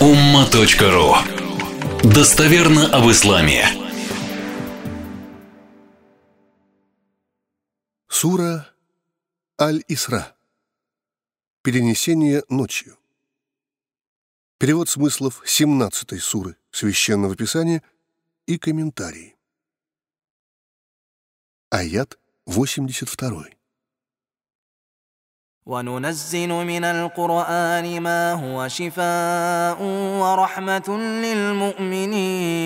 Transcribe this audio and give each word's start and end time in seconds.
umma.ru 0.00 1.16
Достоверно 2.04 2.86
об 2.96 3.10
исламе. 3.10 3.66
Сура 8.06 8.72
Аль-Исра. 9.60 10.36
Перенесение 11.62 12.44
ночью. 12.48 12.96
Перевод 14.58 14.88
смыслов 14.88 15.42
17 15.44 16.22
суры 16.22 16.56
Священного 16.70 17.34
Писания 17.34 17.82
и 18.46 18.56
комментарии. 18.56 19.34
Аят 21.70 22.20
82. 22.46 23.57
وننزل 25.67 26.49
من 26.49 26.83
القرآن 26.83 28.01
ما 28.01 28.33
هو 28.33 28.67
شفاء 28.67 29.83
ورحمة 30.21 30.97
للمؤمنين 31.23 32.57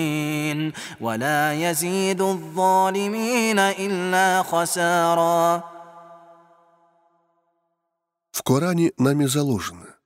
ولا 1.00 1.70
يزيد 1.70 2.20
الظالمين 2.20 3.58
إلا 3.58 4.42
خسارا 4.42 5.78
В 8.32 8.42
Коране 8.42 8.92
нами 8.98 9.26
заложено. 9.26 9.96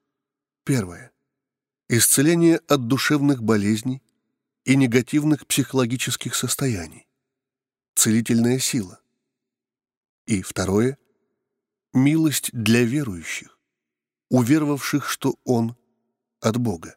Первое. 0.65 1.12
Исцеление 1.88 2.61
от 2.66 2.87
душевных 2.88 3.42
болезней 3.42 4.02
и 4.65 4.74
негативных 4.77 5.47
психологических 5.47 6.34
состояний. 6.34 7.06
Целительная 7.95 8.59
сила. 8.59 9.01
И 10.27 10.41
второе. 10.42 10.97
Милость 11.98 12.52
для 12.54 12.84
верующих, 12.84 13.60
уверовавших, 14.30 15.10
что 15.10 15.34
Он 15.46 15.76
от 16.40 16.58
Бога. 16.58 16.96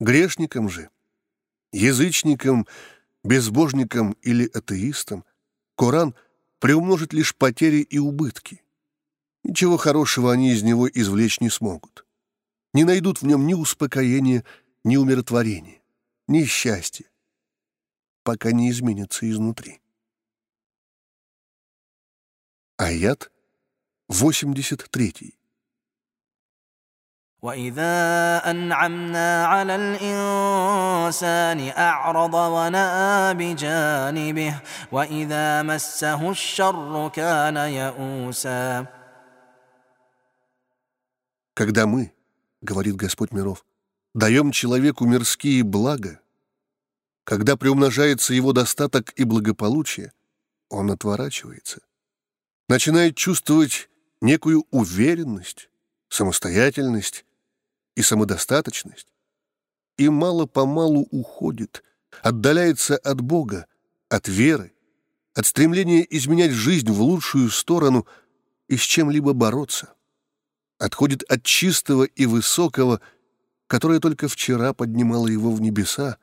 Грешникам 0.00 0.68
же, 0.68 0.90
язычникам, 1.70 2.66
безбожникам 3.22 4.16
или 4.22 4.50
атеистам 4.52 5.24
Коран 5.76 6.16
приумножит 6.58 7.12
лишь 7.12 7.36
потери 7.36 7.76
и 7.76 7.96
убытки. 7.98 8.60
Ничего 9.44 9.76
хорошего 9.76 10.32
они 10.32 10.52
из 10.52 10.64
него 10.64 10.88
извлечь 10.88 11.40
не 11.40 11.48
смогут. 11.48 12.04
Не 12.72 12.82
найдут 12.82 13.22
в 13.22 13.24
нем 13.24 13.46
ни 13.46 13.54
успокоения, 13.54 14.44
ни 14.82 14.96
умиротворения, 14.96 15.80
ни 16.26 16.42
счастья, 16.42 17.08
пока 18.24 18.50
не 18.50 18.68
изменятся 18.68 19.30
изнутри. 19.30 19.80
Аят 22.78 23.30
83. 24.13 25.39
وإذا 27.41 28.37
أنعمنا 28.51 29.45
على 29.45 29.75
الإنسان 29.75 31.59
أعرض 31.77 32.33
ونأى 32.33 33.33
بجانبه 33.33 34.61
وإذا 34.91 35.63
مسه 35.63 36.31
الشر 36.31 37.11
كان 37.15 37.55
يئوسا 37.57 38.87
Когда 41.55 41.85
мы, 41.85 42.13
говорит 42.61 42.95
Господь 42.95 43.31
миров, 43.31 43.65
даем 44.13 44.51
человеку 44.51 45.05
мирские 45.05 45.63
блага, 45.63 46.19
когда 47.23 47.55
приумножается 47.55 48.33
его 48.33 48.53
достаток 48.53 49.13
и 49.17 49.23
благополучие, 49.23 50.13
он 50.69 50.89
отворачивается, 50.91 51.81
начинает 52.67 53.15
чувствовать 53.15 53.89
некую 54.24 54.66
уверенность, 54.70 55.68
самостоятельность 56.08 57.24
и 57.94 58.02
самодостаточность, 58.02 59.08
и 59.98 60.08
мало-помалу 60.08 61.06
уходит, 61.10 61.84
отдаляется 62.22 62.96
от 62.96 63.20
Бога, 63.20 63.66
от 64.08 64.26
веры, 64.26 64.72
от 65.34 65.46
стремления 65.46 66.04
изменять 66.08 66.52
жизнь 66.52 66.90
в 66.90 67.00
лучшую 67.02 67.50
сторону 67.50 68.06
и 68.68 68.76
с 68.76 68.80
чем-либо 68.80 69.34
бороться 69.34 69.94
отходит 70.78 71.22
от 71.24 71.42
чистого 71.44 72.04
и 72.04 72.26
высокого, 72.26 73.00
которое 73.66 74.00
только 74.00 74.28
вчера 74.28 74.72
поднимало 74.72 75.28
его 75.28 75.52
в 75.52 75.60
небеса, 75.60 76.18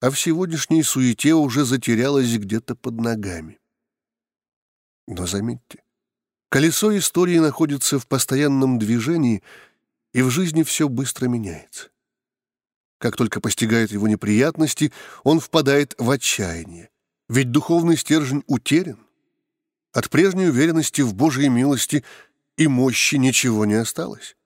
а 0.00 0.10
в 0.10 0.18
сегодняшней 0.18 0.82
суете 0.82 1.34
уже 1.34 1.64
затерялось 1.64 2.36
где-то 2.36 2.74
под 2.74 2.94
ногами. 3.00 3.60
Но 5.06 5.26
заметьте, 5.26 5.81
колесо 6.52 6.96
истории 6.96 7.38
находится 7.38 7.98
в 7.98 8.06
постоянном 8.06 8.78
движении, 8.78 9.42
и 10.12 10.20
в 10.20 10.30
жизни 10.30 10.62
все 10.62 10.88
быстро 10.88 11.26
меняется. 11.26 11.88
Как 12.98 13.16
только 13.16 13.40
постигает 13.40 13.90
его 13.90 14.06
неприятности, 14.06 14.92
он 15.24 15.40
впадает 15.40 15.94
в 15.96 16.10
отчаяние, 16.10 16.90
ведь 17.28 17.50
духовный 17.50 17.96
стержень 17.96 18.44
утерян. 18.46 18.98
От 19.92 20.10
прежней 20.10 20.48
уверенности 20.48 21.00
в 21.00 21.14
Божьей 21.14 21.48
милости– 21.48 22.04
и 22.56 22.66
мощи 22.66 23.16
ничего 23.16 23.64
не 23.64 23.74
осталось. 23.74 24.36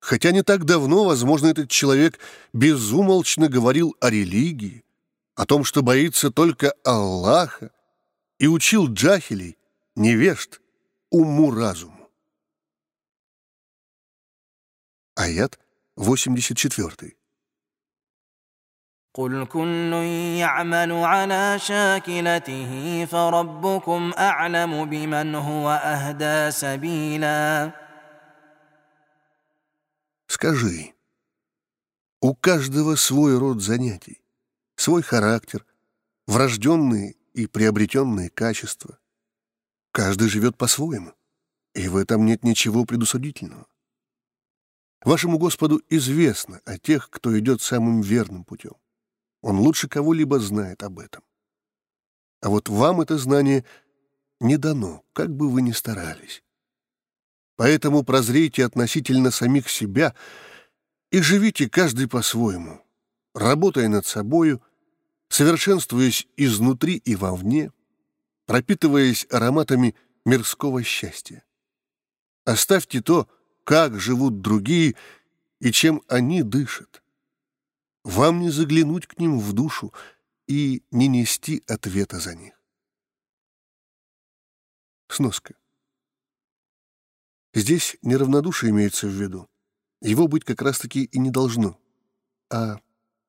Хотя 0.00 0.30
не 0.30 0.42
так 0.42 0.64
давно, 0.64 1.04
возможно, 1.04 1.48
этот 1.48 1.70
человек 1.70 2.18
безумолчно 2.52 3.48
говорил 3.48 3.94
о 4.00 4.10
религии, 4.10 4.84
о 5.34 5.46
том, 5.46 5.64
что 5.64 5.82
боится 5.82 6.30
только 6.30 6.72
Аллаха, 6.84 7.70
и 8.38 8.46
учил 8.46 8.88
джахилей, 8.88 9.56
невежд, 9.94 10.60
уму-разуму. 11.15 12.09
Аят 15.15 15.59
84. 15.97 17.15
قل 19.13 19.45
كل 19.45 19.93
يعمل 20.39 20.91
على 20.91 21.59
شاكلته 21.59 23.05
فربكم 23.05 24.11
أعلم 24.17 24.85
بمن 24.85 25.35
هو 25.35 25.69
أهدى 25.69 26.51
سبيلا 26.51 27.71
Скажи, 30.27 30.93
у 32.21 32.33
каждого 32.33 32.95
свой 32.95 33.37
род 33.37 33.61
занятий, 33.61 34.21
свой 34.77 35.01
характер, 35.01 35.65
врожденные 36.25 37.15
и 37.33 37.47
приобретенные 37.47 38.29
качества. 38.29 38.97
Каждый 39.96 40.28
живет 40.28 40.58
по-своему, 40.58 41.14
и 41.74 41.88
в 41.88 41.96
этом 41.96 42.26
нет 42.26 42.44
ничего 42.44 42.84
предусудительного. 42.84 43.66
Вашему 45.02 45.38
Господу 45.38 45.80
известно 45.88 46.60
о 46.66 46.76
тех, 46.76 47.08
кто 47.08 47.38
идет 47.38 47.62
самым 47.62 48.02
верным 48.02 48.44
путем. 48.44 48.74
Он 49.40 49.58
лучше 49.58 49.88
кого-либо 49.88 50.38
знает 50.38 50.82
об 50.82 50.98
этом. 50.98 51.24
А 52.42 52.50
вот 52.50 52.68
вам 52.68 53.00
это 53.00 53.16
знание 53.16 53.64
не 54.38 54.58
дано, 54.58 55.02
как 55.14 55.34
бы 55.34 55.48
вы 55.48 55.62
ни 55.62 55.72
старались. 55.72 56.44
Поэтому 57.56 58.04
прозрейте 58.04 58.66
относительно 58.66 59.30
самих 59.30 59.70
себя 59.70 60.14
и 61.10 61.22
живите 61.22 61.70
каждый 61.70 62.06
по-своему, 62.06 62.82
работая 63.34 63.88
над 63.88 64.04
собою, 64.04 64.60
совершенствуясь 65.30 66.28
изнутри 66.36 66.96
и 66.96 67.16
вовне, 67.16 67.72
пропитываясь 68.46 69.26
ароматами 69.30 69.94
мирского 70.24 70.82
счастья. 70.82 71.44
Оставьте 72.44 73.02
то, 73.02 73.28
как 73.64 74.00
живут 74.00 74.40
другие 74.40 74.94
и 75.60 75.72
чем 75.72 76.02
они 76.08 76.42
дышат. 76.42 77.02
Вам 78.04 78.40
не 78.40 78.50
заглянуть 78.50 79.06
к 79.06 79.18
ним 79.18 79.40
в 79.40 79.52
душу 79.52 79.92
и 80.46 80.84
не 80.92 81.08
нести 81.08 81.64
ответа 81.66 82.20
за 82.20 82.36
них. 82.36 82.54
Сноска. 85.08 85.54
Здесь 87.52 87.96
неравнодушие 88.02 88.70
имеется 88.70 89.08
в 89.08 89.10
виду. 89.10 89.48
Его 90.00 90.28
быть 90.28 90.44
как 90.44 90.62
раз-таки 90.62 91.04
и 91.04 91.18
не 91.18 91.30
должно. 91.30 91.80
А 92.50 92.78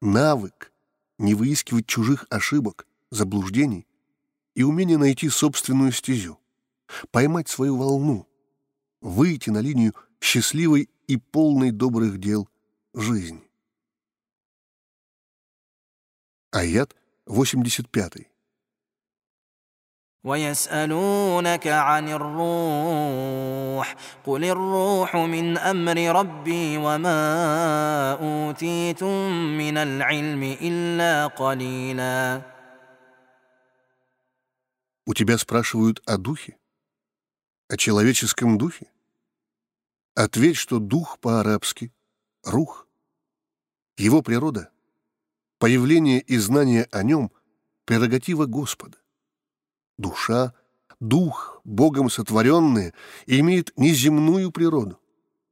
навык 0.01 0.71
не 1.17 1.33
выискивать 1.33 1.87
чужих 1.87 2.27
ошибок, 2.29 2.85
заблуждений 3.09 3.87
и 4.56 4.62
умение 4.62 4.98
найти 4.98 5.28
собственную 5.28 5.92
стезю, 5.92 6.38
поймать 7.10 7.48
свою 7.48 7.76
волну, 7.76 8.26
выйти 9.00 9.50
на 9.50 9.58
линию 9.58 9.94
счастливой 10.20 10.88
и 11.06 11.16
полной 11.16 11.70
добрых 11.70 12.18
дел 12.18 12.48
жизни. 12.94 13.50
Аят 16.52 16.94
85. 17.26 18.32
ويسألونك 20.24 21.66
عن 21.66 22.08
الروح 22.08 23.94
قل 24.26 24.44
الروح 24.44 25.16
من 25.16 25.58
أمر 25.58 26.20
ربي 26.20 26.78
وما 26.78 27.22
أوتيتم 28.12 29.32
من 29.58 29.76
العلم 29.78 30.56
إلا 30.62 31.26
قليلا 31.26 32.40
у 35.07 35.13
тебя 35.13 35.37
спрашивают 35.37 36.01
о 36.05 36.17
духе? 36.17 36.57
О 37.69 37.77
человеческом 37.77 38.57
духе? 38.57 38.91
Ответь, 40.15 40.57
что 40.57 40.79
дух 40.79 41.17
по-арабски— 41.19 41.93
рух. 42.43 42.89
Его 43.95 44.21
природа, 44.21 44.69
появление 45.59 46.19
и 46.19 46.37
знание 46.37 46.89
о 46.91 47.03
нем— 47.03 47.31
прерогатива 47.85 48.47
Господа. 48.47 48.97
Душа, 49.97 50.53
дух, 50.99 51.61
Богом 51.63 52.09
сотворенные, 52.09 52.93
имеет 53.27 53.71
неземную 53.77 54.51
природу, 54.51 54.99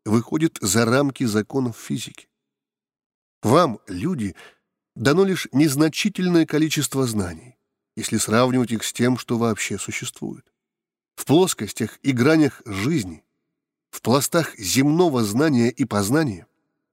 выходит 0.03 0.57
за 0.59 0.83
рамки 0.83 1.23
законов 1.23 1.77
физики. 1.77 2.27
Вам, 3.41 3.79
люди, 3.87 4.35
дано 4.95 5.23
лишь 5.23 5.47
незначительное 5.53 6.45
количество 6.45 7.07
знаний, 7.07 7.57
если 7.95 8.17
сравнивать 8.17 8.71
их 8.71 8.83
с 8.83 8.93
тем, 8.93 9.17
что 9.17 9.37
вообще 9.37 9.77
существует. 9.77 10.45
В 11.15 11.25
плоскостях 11.25 11.97
и 12.01 12.11
гранях 12.11 12.61
жизни, 12.65 13.23
в 13.89 14.01
пластах 14.01 14.57
земного 14.57 15.23
знания 15.23 15.69
и 15.69 15.85
познания, 15.85 16.47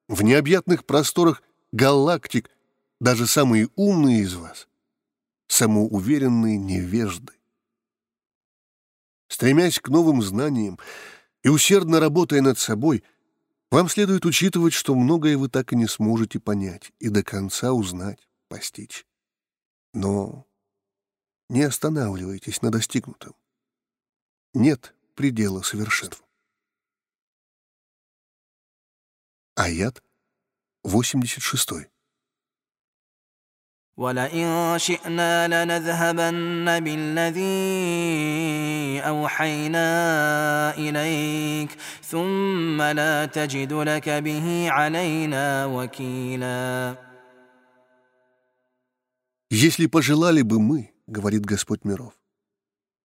в 0.08 0.22
необъятных 0.22 0.84
просторах 0.84 1.42
галактик 1.72 2.50
даже 3.00 3.26
самые 3.26 3.68
умные 3.74 4.22
из 4.22 4.34
вас— 4.34 4.68
самоуверенные 5.48 6.56
невежды. 6.56 7.32
Стремясь 9.28 9.80
к 9.80 9.88
новым 9.88 10.22
знаниям 10.22 10.78
и 11.42 11.48
усердно 11.48 11.98
работая 11.98 12.42
над 12.42 12.58
собой, 12.58 13.02
вам 13.70 13.88
следует 13.88 14.26
учитывать, 14.26 14.74
что 14.74 14.94
многое 14.94 15.36
вы 15.38 15.48
так 15.48 15.72
и 15.72 15.76
не 15.76 15.86
сможете 15.86 16.38
понять 16.38 16.92
и 17.00 17.08
до 17.08 17.24
конца 17.24 17.72
узнать, 17.72 18.28
постичь. 18.48 19.06
Но 19.94 20.46
не 21.49 21.63
останавливайтесь 21.63 22.61
на 22.61 22.71
достигнутом. 22.71 23.35
Нет 24.53 24.93
предела 25.15 25.61
совершенству. 25.61 26.25
Аят 29.55 30.03
86. 30.83 31.89
ولئن 33.97 34.77
شئنا 34.77 35.47
لنذهبن 35.47 36.79
بالذي 36.79 37.41
أوحينا 39.01 39.87
إليك 40.77 41.71
ثم 42.03 42.81
لا 42.81 43.25
تجد 43.25 43.73
لك 43.73 44.09
به 44.09 44.67
علينا 44.69 45.65
وكيلا 45.65 46.95
Если 49.49 49.87
пожелали 49.87 50.41
бы 50.43 50.59
мы, 50.59 50.90
говорит 51.12 51.44
Господь 51.44 51.84
миров, 51.84 52.14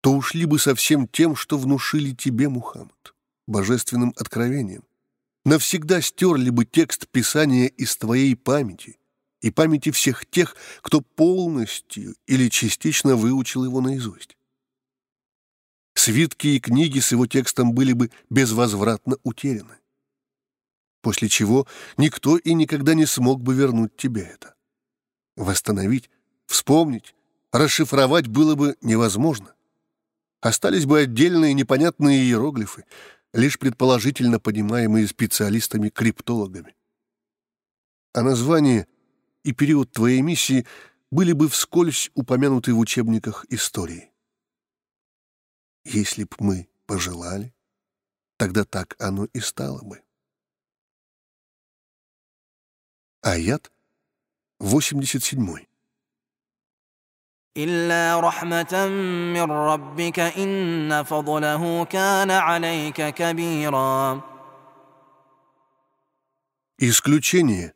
то 0.02 0.14
ушли 0.14 0.46
бы 0.46 0.58
со 0.58 0.74
всем 0.74 1.08
тем, 1.08 1.36
что 1.36 1.58
внушили 1.58 2.14
тебе, 2.14 2.50
Мухаммад, 2.50 3.14
божественным 3.46 4.14
откровением. 4.18 4.84
Навсегда 5.46 6.02
стерли 6.02 6.50
бы 6.50 6.66
текст 6.66 7.08
Писания 7.08 7.68
из 7.68 7.96
твоей 7.96 8.36
памяти 8.36 8.98
и 9.42 9.52
памяти 9.52 9.92
всех 9.92 10.26
тех, 10.26 10.56
кто 10.82 11.02
полностью 11.02 12.16
или 12.26 12.50
частично 12.50 13.16
выучил 13.16 13.64
его 13.64 13.82
наизусть. 13.82 14.36
Свитки 15.94 16.48
и 16.48 16.60
книги 16.60 17.00
с 17.00 17.12
его 17.12 17.28
текстом 17.28 17.74
были 17.74 17.94
бы 17.94 18.12
безвозвратно 18.30 19.18
утеряны. 19.24 19.78
После 21.02 21.30
чего 21.30 21.68
никто 21.98 22.38
и 22.38 22.54
никогда 22.54 22.94
не 22.94 23.06
смог 23.06 23.42
бы 23.42 23.54
вернуть 23.54 23.96
тебе 23.96 24.24
это. 24.24 24.56
Восстановить, 25.36 26.10
вспомнить, 26.46 27.16
расшифровать 27.58 28.28
было 28.28 28.56
бы 28.56 28.78
невозможно. 28.82 29.54
Остались 30.42 30.86
бы 30.86 31.00
отдельные 31.00 31.54
непонятные 31.54 32.20
иероглифы, 32.24 32.86
лишь 33.34 33.60
предположительно 33.60 34.40
понимаемые 34.40 35.08
специалистами-криптологами. 35.08 36.76
А 38.14 38.22
название 38.22 38.88
и 39.44 39.54
период 39.54 39.92
твоей 39.92 40.22
миссии 40.22 40.66
были 41.12 41.34
бы 41.34 41.48
вскользь 41.50 42.12
упомянуты 42.16 42.74
в 42.74 42.80
учебниках 42.80 43.46
истории. 43.50 44.12
Если 45.86 46.26
б 46.26 46.36
мы 46.40 46.68
пожелали, 46.86 47.54
тогда 48.38 48.66
так 48.66 48.96
оно 49.00 49.26
и 49.26 49.40
стало 49.40 49.82
бы. 49.84 50.02
Аят 53.22 53.72
87. 54.60 55.67
إلا 57.57 58.21
رحمة 58.21 58.89
من 59.35 59.51
ربك 59.51 60.19
إن 60.19 61.05
فضله 61.05 61.85
كان 61.85 62.31
عليك 62.31 63.15
كبيرا 63.15 64.23
Исключение, 66.79 67.75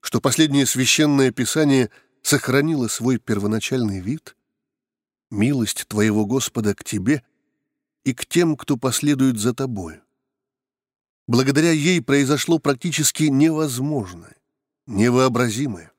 что 0.00 0.20
последнее 0.20 0.66
священное 0.66 1.30
писание 1.30 1.90
сохранило 2.22 2.88
свой 2.88 3.18
первоначальный 3.18 4.00
вид, 4.00 4.34
милость 5.30 5.86
твоего 5.86 6.26
Господа 6.26 6.74
к 6.74 6.82
тебе 6.82 7.22
и 8.04 8.14
к 8.14 8.26
тем, 8.26 8.56
кто 8.56 8.76
последует 8.76 9.38
за 9.38 9.54
тобою. 9.54 10.02
Благодаря 11.28 11.70
ей 11.70 12.02
произошло 12.02 12.58
практически 12.58 13.24
невозможное, 13.24 14.36
невообразимое. 14.86 15.92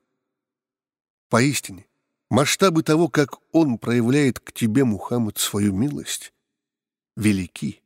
Поистине, 1.30 1.86
Масштабы 2.29 2.81
того, 2.83 3.07
как 3.07 3.35
он 3.51 3.77
проявляет 3.77 4.39
к 4.39 4.51
тебе, 4.51 4.83
Мухаммад, 4.83 5.37
свою 5.37 5.73
милость, 5.73 6.33
велики, 7.15 7.81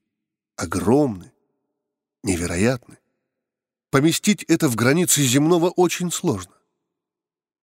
огромны, 0.56 1.31
невероятны. 2.24 2.97
Поместить 3.91 4.44
это 4.44 4.69
в 4.69 4.75
границы 4.75 5.24
земного 5.24 5.69
очень 5.69 6.12
сложно. 6.12 6.53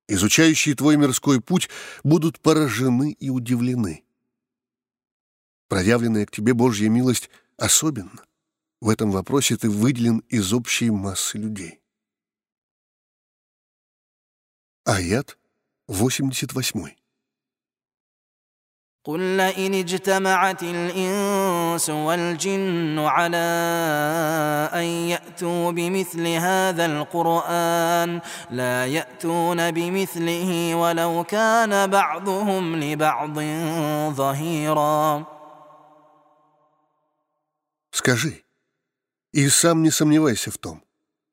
Изучающие 0.08 0.75
твой 0.75 0.96
мирской 0.96 1.40
путь 1.40 1.69
будут 2.05 2.40
поражены 2.40 3.12
и 3.12 3.31
удивлены. 3.31 4.05
Проявленная 5.69 6.26
к 6.26 6.31
тебе 6.31 6.55
Божья 6.55 6.88
милость 6.88 7.31
особенно. 7.56 8.25
В 8.81 8.88
этом 8.88 9.11
вопросе 9.11 9.56
ты 9.56 9.70
выделен 9.70 10.19
из 10.28 10.52
общей 10.52 10.90
массы 10.90 11.38
людей. 11.38 11.81
Аят 14.84 15.38
88. 15.88 17.01
قل 19.03 19.38
لئن 19.38 19.74
اجتمعت 19.74 20.63
الإنس 20.63 21.89
والجن 21.89 23.00
على 23.00 23.38
أن 24.74 24.83
يأتوا 24.83 25.71
بمثل 25.71 26.27
هذا 26.27 26.86
القرآن 26.86 28.21
لا 28.51 28.86
يأتون 28.86 29.72
بمثله 29.72 30.75
ولو 30.75 31.24
كان 31.24 31.89
بعضهم 31.89 32.75
لبعض 32.75 33.39
ظهيرا 34.15 35.25
Скажи, 37.93 38.43
и 39.34 39.50
сам 39.50 39.84
не 39.84 39.91
сомневайся 39.91 40.50
в 40.50 40.58
том, 40.58 40.81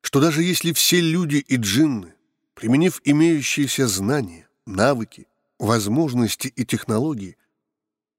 что 0.01 0.19
даже 0.19 0.43
если 0.43 0.73
все 0.73 0.99
люди 0.99 1.37
и 1.37 1.55
джинны, 1.55 2.13
применив 2.53 2.99
имеющиеся 3.05 3.87
знания, 3.87 4.42
навыки, 4.66 5.26
возможности 5.58 6.48
и 6.48 6.64
технологии 6.64 7.36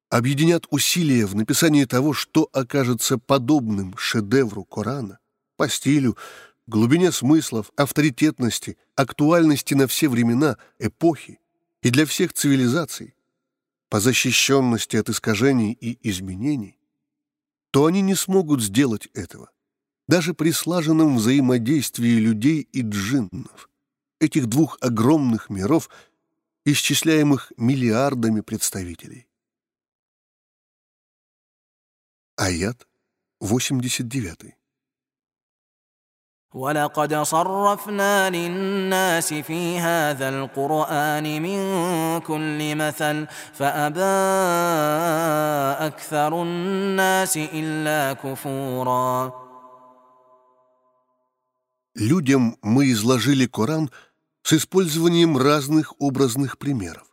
объединят 0.09 0.65
усилия 0.69 1.25
в 1.25 1.35
написании 1.35 1.85
того, 1.85 2.13
что 2.13 2.49
окажется 2.53 3.17
подобным 3.17 3.97
шедевру 3.97 4.63
Корана 4.63 5.19
по 5.57 5.67
стилю, 5.67 6.17
глубине 6.67 7.11
смыслов, 7.11 7.71
авторитетности, 7.75 8.77
актуальности 8.95 9.73
на 9.73 9.87
все 9.87 10.07
времена, 10.07 10.57
эпохи 10.79 11.39
и 11.81 11.89
для 11.89 12.05
всех 12.05 12.33
цивилизаций, 12.33 13.15
по 13.89 13.99
защищенности 13.99 14.97
от 14.97 15.09
искажений 15.09 15.71
и 15.71 15.97
изменений, 16.09 16.79
то 17.71 17.85
они 17.85 18.01
не 18.01 18.15
смогут 18.15 18.61
сделать 18.61 19.07
этого, 19.13 19.51
даже 20.07 20.33
при 20.33 20.51
слаженном 20.51 21.17
взаимодействии 21.17 22.19
людей 22.19 22.67
и 22.71 22.81
джиннов, 22.81 23.69
этих 24.19 24.47
двух 24.47 24.77
огромных 24.81 25.49
миров– 25.49 25.89
исчисляемых 26.64 27.52
миллиардами 27.56 28.40
представителей. 28.40 29.26
Аят 32.36 32.86
89. 33.40 34.60
ولقد 36.52 37.14
صرفنا 37.14 38.30
للناس 38.30 39.34
في 39.34 39.78
هذا 39.78 40.28
القرآن 40.28 41.42
من 41.42 41.60
كل 42.20 42.74
مثل 42.76 43.26
فأبى 43.54 44.00
أكثر 45.86 46.42
الناس 46.42 47.36
إلا 47.36 48.12
كفورا 48.12 49.32
Людям 51.96 52.56
мы 52.62 52.90
изложили 52.92 53.46
Коран – 53.46 54.00
с 54.45 54.53
использованием 54.53 55.39
разных 55.39 55.99
образных 55.99 56.59
примеров, 56.59 57.07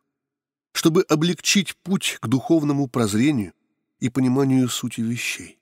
чтобы 0.75 1.03
облегчить 1.09 1.75
путь 1.79 2.19
к 2.21 2.29
духовному 2.29 2.89
прозрению 2.89 3.55
и 4.01 4.11
пониманию 4.11 4.69
сути 4.69 5.01
вещей. 5.01 5.59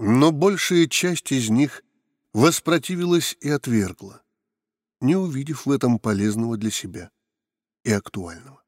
Но 0.00 0.32
большая 0.32 0.88
часть 0.88 1.30
из 1.30 1.48
них 1.48 1.84
воспротивилась 2.32 3.36
и 3.40 3.48
отвергла, 3.48 4.20
не 5.00 5.14
увидев 5.14 5.64
в 5.64 5.70
этом 5.70 6.00
полезного 6.00 6.56
для 6.56 6.72
себя 6.72 7.12
и 7.84 7.92
актуального. 7.92 8.60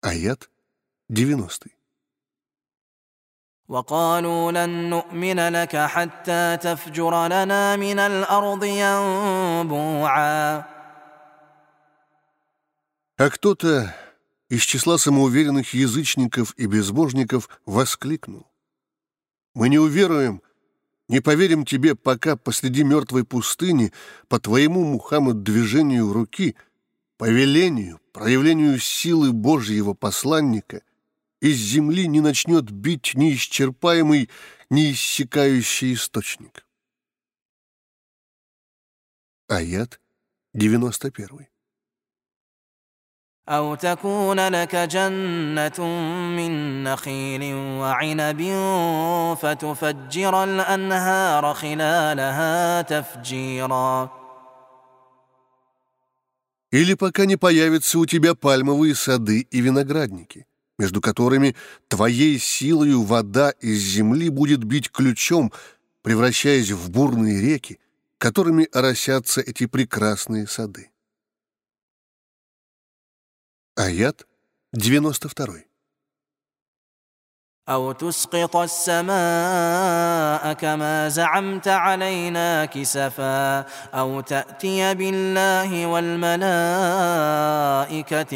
Аят 0.00 0.50
90. 1.10 1.68
وقالوا 3.69 4.51
لن 4.51 4.89
نؤمن 4.89 5.49
لك 5.49 5.75
حتى 5.75 6.57
تفجر 6.61 7.27
لنا 7.27 7.75
من 7.75 7.99
الأرض 7.99 8.63
ينبوعا 8.63 10.65
А 13.17 13.29
кто-то 13.29 13.95
из 14.49 14.61
числа 14.61 14.97
самоуверенных 14.97 15.73
язычников 15.73 16.53
и 16.57 16.65
безбожников 16.65 17.49
воскликнул. 17.65 18.45
«Мы 19.53 19.69
не 19.69 19.79
уверуем, 19.79 20.41
не 21.07 21.21
поверим 21.21 21.65
тебе, 21.65 21.95
пока 21.95 22.35
посреди 22.35 22.83
мертвой 22.83 23.23
пустыни 23.23 23.93
по 24.27 24.39
твоему, 24.39 24.83
Мухаммад, 24.83 25.43
движению 25.43 26.11
руки, 26.11 26.55
по 27.17 27.29
велению, 27.29 28.01
проявлению 28.11 28.79
силы 28.79 29.31
Божьего 29.31 29.93
посланника, 29.93 30.81
из 31.41 31.57
земли 31.57 32.07
не 32.07 32.21
начнет 32.21 32.69
бить 32.71 33.13
неисчерпаемый, 33.15 34.29
неиссякающий 34.69 35.93
источник». 35.93 36.65
Аят 39.47 39.99
91. 40.53 41.47
أو 43.49 43.75
تكون 43.75 44.47
لك 44.47 44.75
جنة 44.75 45.87
من 46.37 46.83
نخيل 46.83 47.53
وعنب 47.53 48.41
فتفجر 49.41 50.43
الأنهار 50.43 51.53
خلالها 51.53 52.81
تفجيرا 52.81 54.09
Или 56.71 56.95
пока 56.95 57.25
не 57.25 57.37
появятся 57.37 57.99
у 57.99 58.05
тебя 58.05 58.35
пальмовые 58.35 58.95
сады 58.95 59.41
и 59.51 59.61
виноградники, 59.61 60.45
между 60.79 61.01
которыми 61.01 61.55
твоей 61.87 62.37
силою 62.39 63.03
вода 63.03 63.51
из 63.61 63.79
земли 63.79 64.29
будет 64.29 64.63
бить 64.63 64.91
ключом, 64.91 65.51
превращаясь 66.01 66.71
в 66.71 66.89
бурные 66.89 67.41
реки, 67.41 67.79
которыми 68.17 68.67
оросятся 68.71 69.41
эти 69.41 69.65
прекрасные 69.65 70.47
сады. 70.47 70.89
Аят 73.75 74.25
92. 74.73 75.65
أو 77.69 77.91
تسقط 77.91 78.55
السماء 78.55 79.13
كما 80.53 81.09
زعمت 81.09 81.67
علينا 81.67 82.65
كسفا 82.65 83.59
أو 83.93 84.21
تأتي 84.21 84.93
بالله 84.95 85.85
والملائكة 85.85 86.45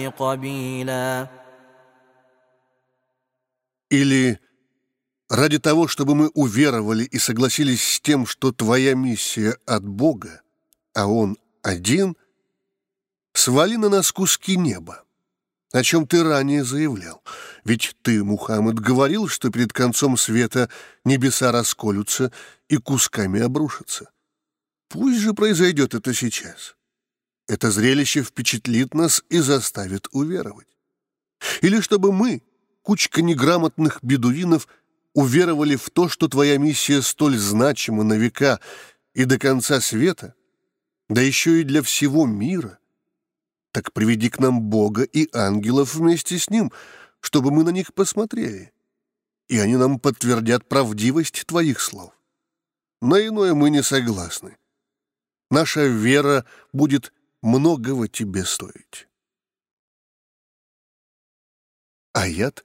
قبيلا 0.09 1.27
или 3.94 4.40
ради 5.28 5.58
того, 5.58 5.86
чтобы 5.88 6.14
мы 6.14 6.28
уверовали 6.28 7.04
и 7.04 7.18
согласились 7.18 7.82
с 7.82 8.00
тем, 8.00 8.26
что 8.26 8.52
твоя 8.52 8.94
миссия 8.94 9.56
от 9.66 9.86
Бога, 9.86 10.42
а 10.94 11.06
Он 11.06 11.36
один, 11.62 12.16
свали 13.34 13.76
на 13.76 13.88
нас 13.88 14.10
куски 14.12 14.56
неба 14.56 15.04
о 15.74 15.82
чем 15.82 16.06
ты 16.06 16.22
ранее 16.22 16.62
заявлял. 16.62 17.24
Ведь 17.64 17.96
ты, 18.02 18.22
Мухаммад, 18.22 18.78
говорил, 18.78 19.26
что 19.26 19.50
перед 19.50 19.72
концом 19.72 20.16
света 20.16 20.70
небеса 21.04 21.50
расколются 21.50 22.30
и 22.68 22.76
кусками 22.76 23.40
обрушатся. 23.40 24.08
Пусть 24.88 25.18
же 25.18 25.34
произойдет 25.34 25.94
это 25.94 26.14
сейчас. 26.14 26.76
Это 27.48 27.72
зрелище 27.72 28.22
впечатлит 28.22 28.94
нас 28.94 29.24
и 29.28 29.40
заставит 29.40 30.06
уверовать. 30.12 30.68
Или 31.60 31.80
чтобы 31.80 32.12
мы, 32.12 32.40
кучка 32.84 33.20
неграмотных 33.20 33.98
бедуинов, 34.02 34.68
уверовали 35.12 35.74
в 35.74 35.90
то, 35.90 36.08
что 36.08 36.28
твоя 36.28 36.58
миссия 36.58 37.02
столь 37.02 37.36
значима 37.36 38.04
на 38.04 38.14
века 38.14 38.60
и 39.14 39.24
до 39.24 39.38
конца 39.38 39.80
света, 39.80 40.34
да 41.08 41.20
еще 41.20 41.60
и 41.60 41.64
для 41.64 41.82
всего 41.82 42.26
мира— 42.26 42.78
так 43.74 43.92
приведи 43.92 44.30
к 44.30 44.38
нам 44.38 44.62
Бога 44.62 45.02
и 45.02 45.28
ангелов 45.36 45.96
вместе 45.96 46.38
с 46.38 46.48
Ним, 46.48 46.70
чтобы 47.18 47.50
мы 47.50 47.64
на 47.64 47.70
них 47.70 47.92
посмотрели, 47.92 48.72
и 49.48 49.58
они 49.58 49.74
нам 49.74 49.98
подтвердят 49.98 50.68
правдивость 50.68 51.44
Твоих 51.44 51.80
слов. 51.80 52.12
На 53.02 53.26
иное 53.26 53.52
мы 53.52 53.70
не 53.70 53.82
согласны. 53.82 54.56
Наша 55.50 55.86
вера 55.86 56.44
будет 56.72 57.12
многого 57.42 58.06
Тебе 58.06 58.44
стоить. 58.44 59.08
Аят 62.12 62.64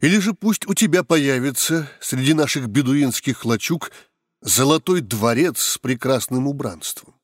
Или 0.00 0.18
же 0.18 0.34
пусть 0.34 0.66
у 0.66 0.74
тебя 0.74 1.02
появится 1.02 1.90
среди 2.00 2.34
наших 2.34 2.68
бедуинских 2.68 3.44
лачуг 3.44 3.90
золотой 4.40 5.00
дворец 5.00 5.60
с 5.60 5.78
прекрасным 5.78 6.46
убранством. 6.46 7.14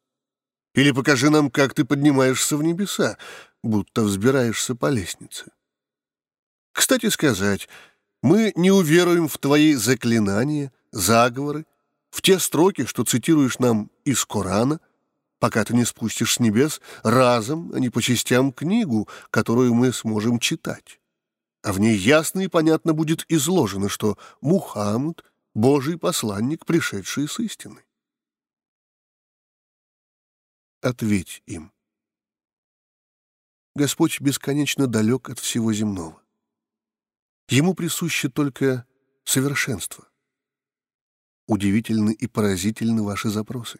Или 0.74 0.90
покажи 0.90 1.30
нам, 1.30 1.50
как 1.50 1.74
ты 1.74 1.84
поднимаешься 1.84 2.56
в 2.56 2.62
небеса, 2.62 3.18
будто 3.62 4.02
взбираешься 4.02 4.74
по 4.74 4.90
лестнице. 4.90 5.46
Кстати 6.72 7.10
сказать, 7.10 7.68
мы 8.22 8.52
не 8.56 8.70
уверуем 8.70 9.28
в 9.28 9.36
твои 9.38 9.74
заклинания, 9.74 10.72
заговоры, 10.90 11.66
в 12.10 12.22
те 12.22 12.38
строки, 12.38 12.86
что 12.86 13.04
цитируешь 13.04 13.58
нам 13.58 13.90
из 14.04 14.24
Корана, 14.24 14.80
пока 15.38 15.64
ты 15.64 15.74
не 15.74 15.84
спустишь 15.84 16.34
с 16.34 16.40
небес 16.40 16.80
разом, 17.02 17.72
а 17.74 17.80
не 17.80 17.90
по 17.90 18.00
частям 18.00 18.52
книгу, 18.52 19.08
которую 19.30 19.74
мы 19.74 19.92
сможем 19.92 20.38
читать 20.38 20.98
а 21.62 21.72
в 21.72 21.78
ней 21.78 21.96
ясно 21.96 22.40
и 22.40 22.48
понятно 22.48 22.92
будет 22.92 23.24
изложено, 23.30 23.88
что 23.88 24.18
Мухаммад— 24.40 25.24
Божий 25.54 25.98
посланник, 25.98 26.66
пришедший 26.66 27.28
с 27.28 27.38
истины. 27.38 27.84
Ответь 30.80 31.42
им. 31.46 31.72
Господь 33.74 34.20
бесконечно 34.20 34.86
далек 34.86 35.28
от 35.28 35.38
всего 35.38 35.72
земного. 35.72 36.20
Ему 37.48 37.74
присуще 37.74 38.28
только 38.28 38.86
совершенство. 39.24 40.08
Удивительны 41.46 42.12
и 42.12 42.26
поразительны 42.26 43.02
ваши 43.02 43.28
запросы. 43.28 43.78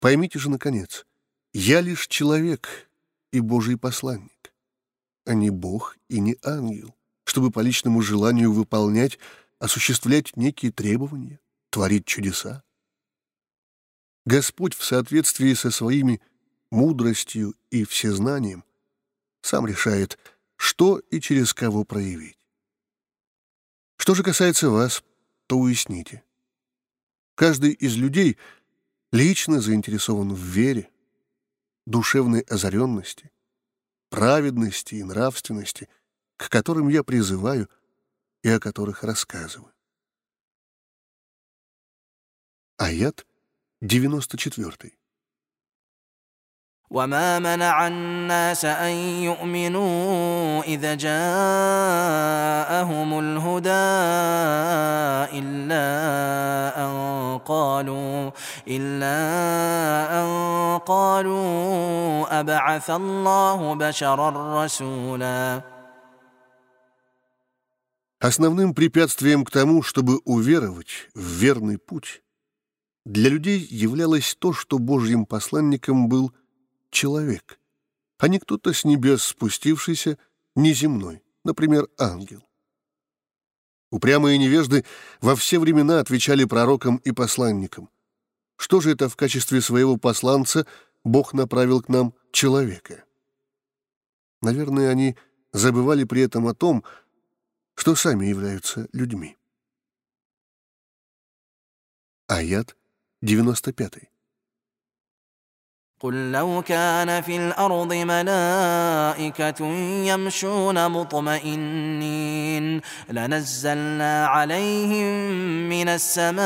Поймите 0.00 0.38
же, 0.38 0.50
наконец, 0.50 1.06
я 1.54 1.80
лишь 1.80 2.08
человек 2.08 2.90
и 3.30 3.40
Божий 3.40 3.78
посланник 3.78 4.51
а 5.24 5.34
не 5.34 5.50
Бог 5.50 5.96
и 6.08 6.20
не 6.20 6.36
ангел, 6.42 6.94
чтобы 7.24 7.50
по 7.50 7.60
личному 7.60 8.02
желанию 8.02 8.52
выполнять, 8.52 9.18
осуществлять 9.58 10.36
некие 10.36 10.72
требования, 10.72 11.40
творить 11.70 12.06
чудеса. 12.06 12.62
Господь 14.24 14.74
в 14.74 14.84
соответствии 14.84 15.54
со 15.54 15.70
своими 15.70 16.20
мудростью 16.70 17.54
и 17.70 17.84
всезнанием 17.84 18.64
сам 19.40 19.66
решает, 19.66 20.18
что 20.56 20.98
и 20.98 21.20
через 21.20 21.52
кого 21.52 21.84
проявить. 21.84 22.38
Что 23.96 24.14
же 24.14 24.22
касается 24.22 24.70
вас, 24.70 25.02
то 25.46 25.58
уясните. 25.58 26.22
Каждый 27.34 27.72
из 27.72 27.96
людей 27.96 28.38
лично 29.10 29.60
заинтересован 29.60 30.32
в 30.32 30.38
вере, 30.38 30.88
душевной 31.86 32.40
озаренности, 32.40 33.30
праведности 34.12 34.96
и 34.96 35.02
нравственности, 35.02 35.88
к 36.36 36.50
которым 36.50 36.88
я 36.88 37.02
призываю 37.02 37.70
и 38.42 38.48
о 38.50 38.60
которых 38.60 39.04
рассказываю. 39.04 39.72
Аят 42.76 43.26
94. 43.80 44.92
وما 46.91 47.39
منع 47.39 47.87
الناس 47.87 48.65
ان 48.65 48.91
يؤمنوا 49.27 50.63
اذ 50.63 50.97
جاءهم 50.97 51.19
الهدى 53.19 53.69
الا 55.39 55.87
ان 56.85 57.37
قالوا 57.37 58.31
الا 58.67 59.17
ان 60.21 60.27
قالوا 60.79 62.39
ابعث 62.39 62.89
الله 62.89 63.75
بشرا 63.75 64.63
رسولا 64.63 65.61
Основным 68.19 68.73
препятствием 68.73 69.45
к 69.45 69.51
тому, 69.51 69.83
чтобы 69.83 70.21
уверовать 70.25 71.07
в 71.13 71.21
верный 71.21 71.77
путь, 71.77 72.23
для 73.05 73.29
людей 73.29 73.59
являлось 73.69 74.35
то, 74.39 74.53
что 74.53 74.79
Божьим 74.79 75.27
посланником 75.27 76.09
был 76.09 76.33
человек, 76.92 77.58
а 78.18 78.28
не 78.28 78.38
кто-то 78.38 78.72
с 78.72 78.84
небес 78.84 79.24
спустившийся, 79.24 80.18
неземной, 80.54 81.24
например, 81.44 81.88
ангел. 81.98 82.46
Упрямые 83.90 84.38
невежды 84.38 84.84
во 85.20 85.34
все 85.34 85.58
времена 85.58 85.98
отвечали 85.98 86.44
пророкам 86.44 86.96
и 86.98 87.10
посланникам. 87.10 87.90
Что 88.56 88.80
же 88.80 88.92
это 88.92 89.08
в 89.08 89.16
качестве 89.16 89.60
своего 89.60 89.96
посланца 89.96 90.66
Бог 91.04 91.34
направил 91.34 91.82
к 91.82 91.88
нам 91.88 92.14
человека? 92.30 93.04
Наверное, 94.40 94.88
они 94.88 95.16
забывали 95.52 96.04
при 96.04 96.22
этом 96.22 96.46
о 96.46 96.54
том, 96.54 96.84
что 97.74 97.94
сами 97.96 98.26
являются 98.26 98.88
людьми. 98.92 99.36
Аят 102.28 102.76
95. 103.20 104.11
قل 106.01 106.31
لو 106.31 106.61
كان 106.61 107.21
في 107.21 107.37
الارض 107.37 107.93
ملائكه 107.93 109.65
يمشون 110.05 110.91
مطمئنين 110.91 112.81
لنزلنا 113.09 114.25
عليهم 114.25 115.13
من 115.69 115.89
السماء 115.89 116.37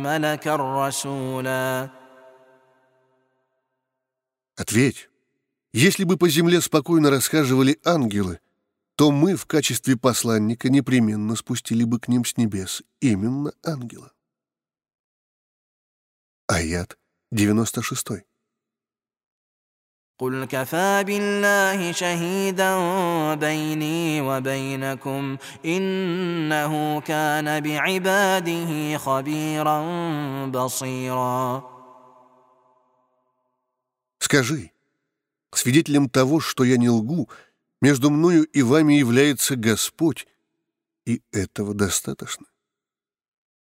ملكا 0.00 0.56
رسولا 0.56 1.90
Ответь, 4.60 5.08
если 5.72 6.02
бы 6.02 6.16
по 6.16 6.28
земле 6.28 6.60
спокойно 6.60 7.10
расхаживали 7.10 7.78
ангелы, 7.84 8.40
то 8.96 9.12
мы 9.12 9.36
в 9.36 9.46
качестве 9.46 9.96
посланника 9.96 10.68
непременно 10.68 11.36
спустили 11.36 11.84
бы 11.84 12.00
к 12.00 12.08
ним 12.08 12.24
с 12.24 12.36
небес 12.36 12.82
именно 13.00 13.52
ангела. 13.62 14.10
Аят 16.48 16.98
96. 17.32 18.22
قل 20.20 20.44
كفى 20.44 21.04
بالله 21.06 21.92
شهيدا 21.92 22.74
بيني 23.34 24.20
وبينكم 24.20 25.36
انه 25.64 27.00
كان 27.00 27.60
بعباده 27.60 28.98
خبيرا 28.98 29.78
بصيرا 30.46 31.78
Скажи, 34.20 34.72
свидетелем 35.54 36.08
того, 36.08 36.40
что 36.40 36.64
я 36.64 36.76
не 36.76 36.90
лгу, 36.90 37.30
между 37.80 38.10
мною 38.10 38.44
и 38.44 38.62
вами 38.62 38.94
является 38.94 39.56
Господь, 39.56 40.26
и 41.06 41.22
этого 41.32 41.72
достаточно. 41.74 42.46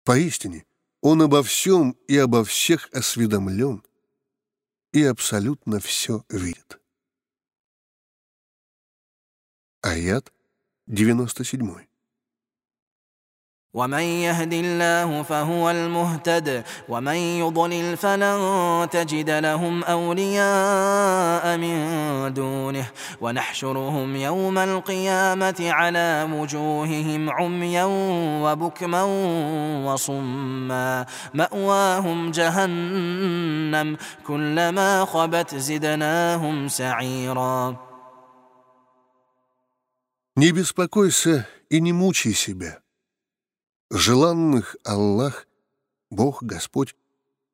Поистине, 0.04 0.65
он 1.01 1.21
обо 1.21 1.43
всем 1.43 1.91
и 2.07 2.17
обо 2.17 2.43
всех 2.43 2.89
осведомлен 2.91 3.83
и 4.91 5.03
абсолютно 5.03 5.79
все 5.79 6.25
видит. 6.29 6.79
Аят 9.81 10.33
97. 10.87 11.86
ومن 13.76 14.02
يهد 14.02 14.52
الله 14.52 15.22
فهو 15.22 15.70
المهتد 15.70 16.64
ومن 16.88 17.14
يضلل 17.14 17.96
فلن 17.96 18.88
تجد 18.90 19.30
لهم 19.30 19.84
اولياء 19.84 21.56
من 21.56 22.34
دونه 22.34 22.86
ونحشرهم 23.20 24.16
يوم 24.16 24.58
القيامه 24.58 25.56
على 25.60 26.28
وجوههم 26.32 27.30
عميا 27.30 27.84
وبكما 28.44 29.02
وصما 29.86 31.06
ماواهم 31.34 32.30
جهنم 32.30 33.96
كلما 34.26 35.04
خبت 35.04 35.54
زدناهم 35.54 36.68
سعيرا 36.68 37.76
Не 40.34 40.50
беспокойся 40.50 41.46
и 41.68 41.78
не 41.78 41.92
мучай 41.92 42.32
себя. 42.32 42.82
Желанных 43.89 44.75
Аллах, 44.83 45.47
Бог, 46.09 46.43
Господь, 46.43 46.95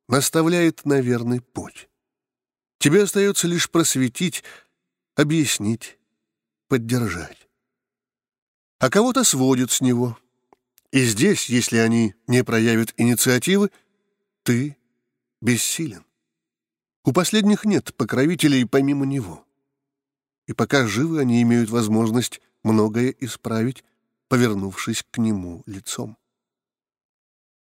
наставляет 0.07 0.83
на 0.83 0.99
верный 0.99 1.41
путь. 1.41 1.89
Тебе 2.79 3.03
остается 3.03 3.47
лишь 3.47 3.69
просветить, 3.69 4.43
объяснить, 5.15 5.99
поддержать. 6.67 7.47
А 8.79 8.89
кого-то 8.89 9.23
сводит 9.23 9.69
с 9.69 9.79
него. 9.79 10.17
И 10.91 11.05
здесь, 11.05 11.49
если 11.49 11.77
они 11.77 12.15
не 12.25 12.43
проявят 12.43 12.95
инициативы, 12.97 13.69
ты 14.41 14.75
бессилен. 15.39 16.03
У 17.05 17.13
последних 17.13 17.63
нет 17.63 17.93
покровителей 17.95 18.65
помимо 18.65 19.05
него. 19.05 19.45
И 20.47 20.53
пока 20.53 20.87
живы, 20.87 21.19
они 21.19 21.43
имеют 21.43 21.69
возможность 21.69 22.41
многое 22.63 23.13
исправить, 23.19 23.83
повернувшись 24.29 25.05
к 25.11 25.19
нему 25.19 25.61
лицом. 25.67 26.17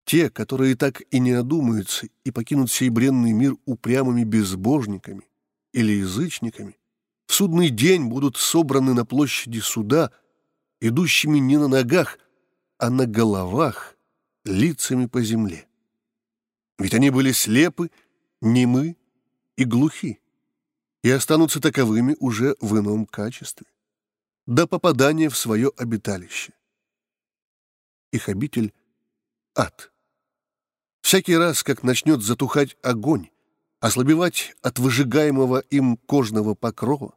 Те, 0.05 0.29
которые 0.29 0.75
так 0.75 1.01
и 1.11 1.19
не 1.19 1.31
одумаются 1.31 2.07
и 2.23 2.31
покинут 2.31 2.71
сей 2.71 2.89
бренный 2.89 3.33
мир 3.33 3.55
упрямыми 3.65 4.23
безбожниками 4.23 5.27
или 5.73 5.93
язычниками, 5.93 6.77
в 7.25 7.33
судный 7.33 7.69
день 7.69 8.05
будут 8.05 8.37
собраны 8.37 8.93
на 8.93 9.03
площади 9.03 9.59
суда, 9.59 10.11
идущими 10.79 11.39
не 11.39 11.57
на 11.57 11.67
ногах, 11.67 12.19
а 12.77 12.91
на 12.91 13.07
головах, 13.07 13.97
лицами 14.43 15.07
по 15.07 15.23
земле. 15.23 15.67
Ведь 16.77 16.93
они 16.93 17.09
были 17.09 17.31
слепы, 17.31 17.89
немы 18.41 18.95
и 19.55 19.63
глухи, 19.63 20.19
и 21.01 21.09
останутся 21.09 21.59
таковыми 21.59 22.15
уже 22.19 22.55
в 22.61 22.77
ином 22.77 23.07
качестве 23.07 23.65
до 24.45 24.67
попадания 24.67 25.29
в 25.29 25.37
свое 25.37 25.71
обиталище. 25.75 26.53
Их 28.11 28.29
обитель— 28.29 28.71
ад. 29.55 29.91
Всякий 31.05 31.37
раз, 31.37 31.61
как 31.61 31.83
начнет 31.83 32.23
затухать 32.23 32.77
огонь, 32.81 33.29
ослабевать 33.79 34.55
от 34.63 34.79
выжигаемого 34.79 35.59
им 35.69 35.97
кожного 35.97 36.55
покрова, 36.55 37.13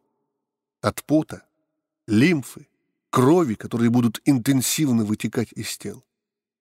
от 0.83 1.03
пота, 1.05 1.46
лимфы, 2.07 2.68
крови, 3.09 3.55
которые 3.55 3.88
будут 3.88 4.20
интенсивно 4.27 5.07
вытекать 5.07 5.53
из 5.53 5.79
тел, 5.79 6.05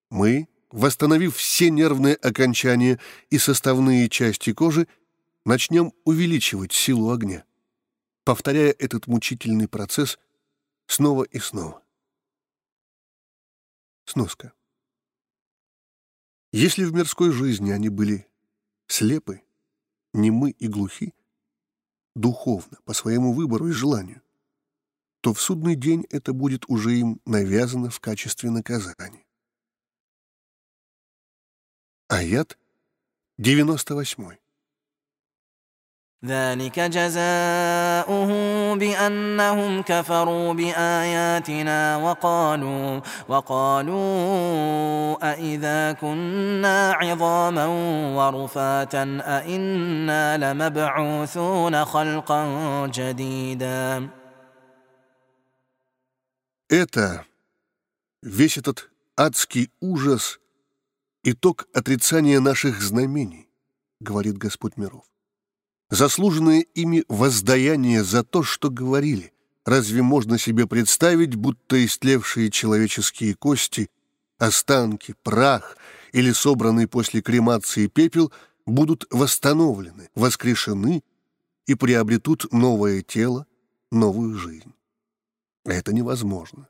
мы, 0.09 0.47
восстановив 0.71 1.35
все 1.35 1.69
нервные 1.69 2.15
окончания 2.15 2.97
и 3.29 3.37
составные 3.37 4.07
части 4.07 4.53
кожи, 4.53 4.87
начнем 5.43 5.91
увеличивать 6.05 6.71
силу 6.71 7.11
огня, 7.11 7.43
повторяя 8.23 8.71
этот 8.71 9.07
мучительный 9.07 9.67
процесс 9.67 10.17
снова 10.85 11.25
и 11.25 11.39
снова. 11.39 11.83
Сноска. 14.05 14.53
Если 16.59 16.85
в 16.85 16.91
мирской 16.91 17.31
жизни 17.31 17.69
они 17.69 17.87
были 17.87 18.27
слепы, 18.87 19.43
немы 20.11 20.49
и 20.49 20.67
глухи, 20.67 21.13
духовно, 22.15 22.79
по 22.83 22.93
своему 22.93 23.31
выбору 23.31 23.67
и 23.67 23.73
желанию, 23.73 24.23
то 25.21 25.35
в 25.35 25.39
судный 25.39 25.75
день 25.75 26.07
это 26.09 26.33
будет 26.33 26.67
уже 26.67 26.97
им 26.97 27.21
навязано 27.25 27.91
в 27.91 27.99
качестве 27.99 28.49
наказания. 28.49 29.23
Аят 32.07 32.57
98. 33.37 34.37
ذلك 36.24 36.80
جزاؤه 36.80 38.30
بأنهم 38.74 39.82
كفروا 39.82 40.54
بآياتنا 40.54 41.96
وقالوا 41.96 43.00
وقالوا 43.28 45.32
أإذا 45.32 45.92
كنا 45.92 46.92
عظاما 46.92 47.66
ورفاتا 48.16 49.02
أإنا 49.22 50.38
لمبعوثون 50.38 51.84
خلقا 51.84 52.42
جديدا 52.86 54.08
Это, 56.68 57.26
весь 58.22 58.56
этот 58.56 58.88
адский 59.14 59.70
ужас, 59.80 60.40
итог 61.22 61.66
отрицания 61.74 62.40
наших 62.40 62.80
знамений, 62.80 63.50
говорит 64.00 64.38
Господь 64.38 64.78
миров. 64.78 65.04
Заслуженное 65.89 66.61
ими 66.73 67.03
воздаяние 67.07 68.03
за 68.03 68.23
то, 68.23 68.43
что 68.43 68.69
говорили. 68.69 69.33
Разве 69.65 70.01
можно 70.01 70.37
себе 70.37 70.67
представить, 70.67 71.35
будто 71.35 71.83
истлевшие 71.85 72.51
человеческие 72.51 73.35
кости, 73.35 73.89
останки, 74.37 75.15
прах 75.23 75.77
или 76.13 76.31
собранный 76.31 76.87
после 76.87 77.21
кремации 77.21 77.87
пепел 77.87 78.31
будут 78.65 79.05
восстановлены, 79.11 80.09
воскрешены 80.15 81.03
и 81.65 81.75
приобретут 81.75 82.51
новое 82.51 83.01
тело, 83.01 83.45
новую 83.91 84.35
жизнь? 84.35 84.73
Это 85.65 85.93
невозможно. 85.93 86.69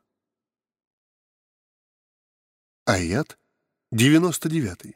Аят 2.86 3.38
99. 3.92 4.96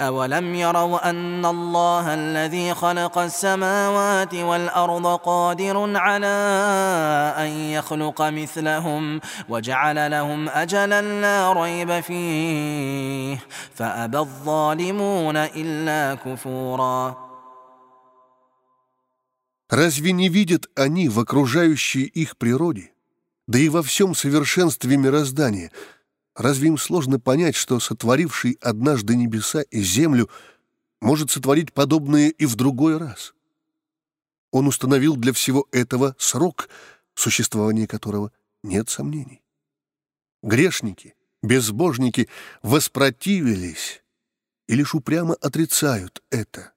أولم 0.00 0.54
يروا 0.54 1.10
أن 1.10 1.46
الله 1.46 2.14
الذي 2.14 2.74
خلق 2.74 3.18
السماوات 3.18 4.34
والأرض 4.34 5.06
قادر 5.06 5.96
على 5.96 6.36
أن 7.38 7.48
يخلق 7.48 8.22
مثلهم 8.22 9.20
وجعل 9.48 10.10
لهم 10.10 10.48
أجلا 10.48 11.02
لا 11.02 11.52
ريب 11.52 12.00
فيه 12.00 13.38
فأبى 13.74 14.18
الظالمون 14.18 15.36
إلا 15.36 16.14
كفورا 16.14 17.26
Разве 19.68 20.12
не 20.12 20.28
видят 20.28 20.70
они 20.76 21.08
в 21.08 21.18
окружающей 21.18 22.04
их 22.04 22.36
природе, 22.36 22.92
да 23.48 23.58
и 23.58 23.68
во 23.68 23.82
всем 23.82 24.14
совершенстве 24.14 24.96
мироздания – 24.96 25.80
Разве 26.35 26.69
им 26.69 26.77
сложно 26.77 27.19
понять, 27.19 27.55
что 27.55 27.79
сотворивший 27.79 28.57
однажды 28.61 29.15
небеса 29.15 29.61
и 29.63 29.81
землю 29.81 30.29
может 31.01 31.31
сотворить 31.31 31.73
подобное 31.73 32.29
и 32.29 32.45
в 32.45 32.55
другой 32.55 32.97
раз? 32.97 33.33
Он 34.51 34.67
установил 34.67 35.15
для 35.15 35.33
всего 35.33 35.67
этого 35.71 36.15
срок, 36.17 36.69
существования 37.15 37.87
которого 37.87 38.31
нет 38.63 38.89
сомнений. 38.89 39.43
Грешники, 40.41 41.15
безбожники 41.43 42.29
воспротивились 42.61 44.01
и 44.67 44.75
лишь 44.75 44.95
упрямо 44.95 45.35
отрицают 45.35 46.23
это. 46.29 46.71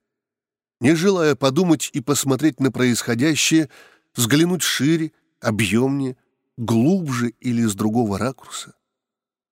Не 0.81 0.97
желая 0.97 1.37
подумать 1.37 1.91
и 1.93 2.01
посмотреть 2.01 2.59
на 2.59 2.73
происходящее, 2.73 3.71
взглянуть 4.15 4.63
шире, 4.63 5.13
объемнее, 5.41 6.17
глубже 6.57 7.31
или 7.41 7.65
с 7.65 7.75
другого 7.75 8.19
ракурса 8.19 8.75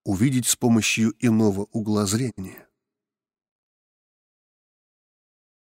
увидеть 0.04 0.48
с 0.48 0.56
помощью 0.56 1.14
иного 1.20 1.68
угла 1.72 2.06
зрения. 2.06 2.68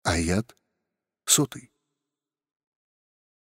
Аят 0.04 0.56
сотый. 1.26 1.72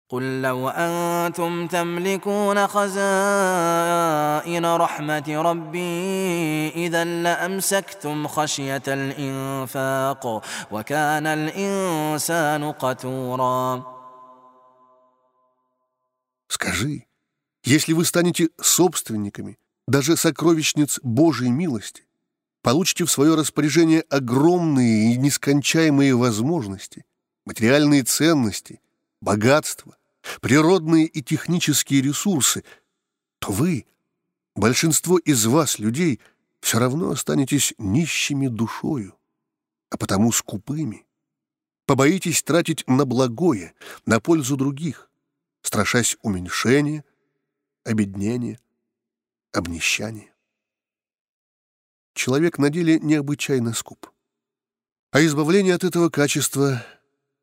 قل 0.08 0.42
لو 0.42 0.68
أنتم 0.68 1.66
تملكون 1.66 2.66
خزائن 2.66 3.06
رحمة 4.66 5.42
ربي 5.42 6.68
إذا 6.68 7.04
لأمسكتم 7.04 8.26
خشية 8.28 8.82
الإنفاق 8.86 10.42
وكان 10.70 11.26
الإنسان 11.26 12.72
قتورا 12.72 13.96
Скажи, 16.48 17.06
если 17.64 17.92
вы 17.92 18.04
станете 18.04 18.50
собственниками 18.60 19.58
даже 19.87 20.17
сокровищниц 20.17 20.99
Божьей 21.03 21.49
милости, 21.49 22.05
получите 22.61 23.05
в 23.05 23.11
свое 23.11 23.35
распоряжение 23.35 24.01
огромные 24.01 25.13
и 25.13 25.17
нескончаемые 25.17 26.15
возможности, 26.15 27.05
материальные 27.45 28.03
ценности, 28.03 28.81
богатства, 29.21 29.97
природные 30.41 31.05
и 31.05 31.21
технические 31.21 32.01
ресурсы, 32.01 32.63
то 33.39 33.51
вы, 33.51 33.85
большинство 34.55 35.17
из 35.17 35.45
вас, 35.45 35.79
людей, 35.79 36.19
все 36.61 36.79
равно 36.79 37.09
останетесь 37.09 37.73
нищими 37.77 38.47
душою, 38.47 39.15
а 39.89 39.97
потому 39.97 40.31
скупыми. 40.31 41.05
Побоитесь 41.87 42.43
тратить 42.43 42.87
на 42.87 43.05
благое, 43.05 43.73
на 44.05 44.19
пользу 44.19 44.55
других, 44.55 45.09
страшась 45.61 46.17
уменьшения, 46.21 47.03
обеднения, 47.83 48.59
обнищание. 49.51 50.33
Человек 52.13 52.57
на 52.57 52.69
деле 52.69 52.99
необычайно 52.99 53.73
скуп. 53.73 54.11
А 55.11 55.23
избавление 55.25 55.75
от 55.75 55.83
этого 55.83 56.09
качества, 56.09 56.85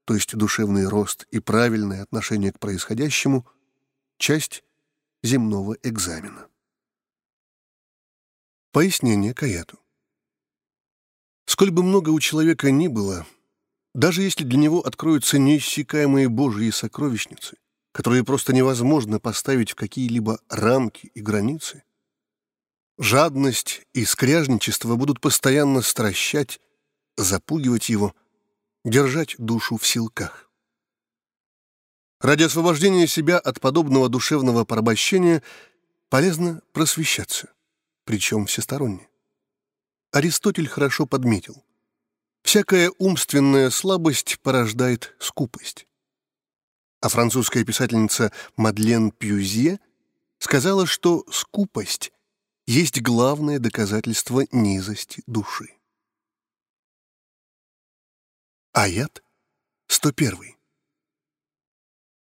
то 0.05 0.14
есть 0.14 0.35
душевный 0.35 0.87
рост 0.87 1.27
и 1.31 1.38
правильное 1.38 2.03
отношение 2.03 2.53
к 2.53 2.59
происходящему, 2.59 3.47
часть 4.16 4.64
земного 5.23 5.77
экзамена. 5.83 6.49
Пояснение 8.73 9.35
Каяту. 9.35 9.79
Сколь 11.47 11.71
бы 11.71 11.83
много 11.83 12.11
у 12.11 12.21
человека 12.21 12.71
ни 12.71 12.88
было, 12.88 13.27
даже 13.94 14.23
если 14.23 14.44
для 14.44 14.59
него 14.59 14.81
откроются 14.81 15.38
неиссякаемые 15.38 16.29
Божьи 16.29 16.71
сокровищницы, 16.71 17.57
которые 17.92 18.25
просто 18.25 18.53
невозможно 18.53 19.18
поставить 19.18 19.73
в 19.73 19.75
какие-либо 19.75 20.40
рамки 20.49 21.11
и 21.14 21.21
границы, 21.21 21.83
Жадность 22.98 23.82
и 23.92 24.04
скряжничество 24.04 24.96
будут 24.96 25.20
постоянно 25.20 25.82
стращать, 25.82 26.61
запугивать 27.16 27.88
его, 27.88 28.12
держать 28.84 29.37
душу 29.38 29.76
в 29.76 29.87
силках. 29.87 30.50
Ради 32.20 32.42
освобождения 32.42 33.06
себя 33.06 33.38
от 33.38 33.61
подобного 33.61 34.08
душевного 34.08 34.64
порабощения 34.64 35.44
полезно 36.08 36.61
просвещаться, 36.72 37.52
причем 38.04 38.46
всесторонне. 38.46 39.08
Аристотель 40.11 40.66
хорошо 40.66 41.06
подметил. 41.06 41.62
Всякая 42.42 42.90
умственная 42.98 43.70
слабость 43.70 44.40
порождает 44.42 45.14
скупость. 45.20 45.87
А 47.00 47.08
французская 47.08 47.64
писательница 47.64 48.32
Мадлен 48.56 49.12
Пьюзье 49.12 49.78
сказала, 50.40 50.84
что 50.84 51.24
скупость 51.30 52.11
есть 52.67 53.02
главное 53.02 53.60
доказательство 53.60 54.43
низости 54.52 55.21
души. 55.28 55.69
Аят 58.73 59.21
101. 59.88 60.58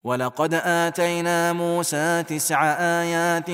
ولقد 0.05 0.53
آتينا 0.53 1.53
موسى 1.53 2.23
تسع 2.23 2.63
آيات 3.01 3.49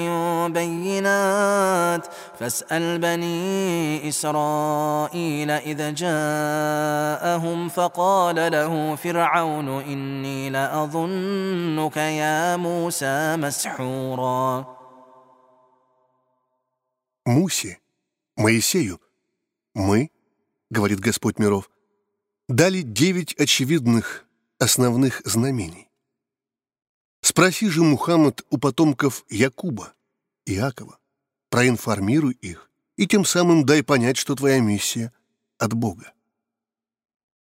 بينات 0.52 2.08
فاسأل 2.40 3.00
بني 3.00 4.10
إسرائيل 4.10 5.52
إذ 5.52 5.94
جاءهم 5.94 7.70
فقال 7.70 8.52
له 8.52 8.96
فرعون 8.96 9.70
إني 9.82 10.50
لأظنك 10.50 11.98
يا 11.98 12.58
موسى 12.58 13.38
مسحورا 13.38 14.75
Мусе, 17.27 17.81
Моисею, 18.37 19.01
мы, 19.75 20.13
говорит 20.71 21.01
Господь 21.01 21.41
миров, 21.41 21.69
дали 22.49 22.83
девять 22.83 23.35
очевидных 23.35 24.25
основных 24.61 25.23
знамений. 25.25 25.91
Спроси 27.23 27.69
же, 27.69 27.83
Мухаммад, 27.83 28.47
у 28.51 28.59
потомков 28.59 29.25
Якуба, 29.29 29.93
Иакова, 30.45 31.01
проинформируй 31.51 32.35
их 32.35 32.71
и 32.97 33.09
тем 33.09 33.25
самым 33.25 33.67
дай 33.67 33.83
понять, 33.83 34.17
что 34.17 34.37
твоя 34.37 34.61
миссия 34.61 35.13
от 35.59 35.75
Бога. 35.75 36.13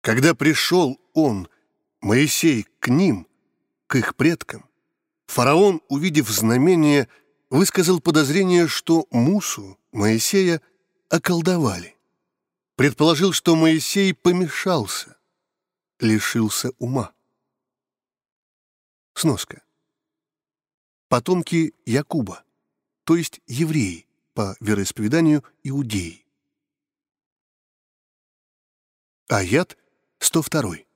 Когда 0.02 0.34
пришел 0.34 1.00
он, 1.14 1.48
Моисей, 2.02 2.66
к 2.80 2.88
ним, 2.88 3.26
к 3.86 3.96
их 3.96 4.14
предкам, 4.14 4.68
фараон, 5.26 5.80
увидев 5.88 6.28
знамение, 6.28 7.08
высказал 7.50 8.00
подозрение, 8.00 8.68
что 8.68 9.06
Мусу, 9.10 9.78
Моисея, 9.92 10.62
околдовали. 11.08 11.96
Предположил, 12.76 13.32
что 13.32 13.56
Моисей 13.56 14.14
помешался, 14.14 15.18
лишился 15.98 16.70
ума. 16.78 17.12
Сноска. 19.14 19.62
Потомки 21.08 21.74
Якуба, 21.84 22.44
то 23.04 23.16
есть 23.16 23.40
евреи, 23.46 24.06
по 24.32 24.56
вероисповеданию 24.60 25.44
иудеи. 25.64 26.24
Аят 29.28 29.76
102. 30.20 30.89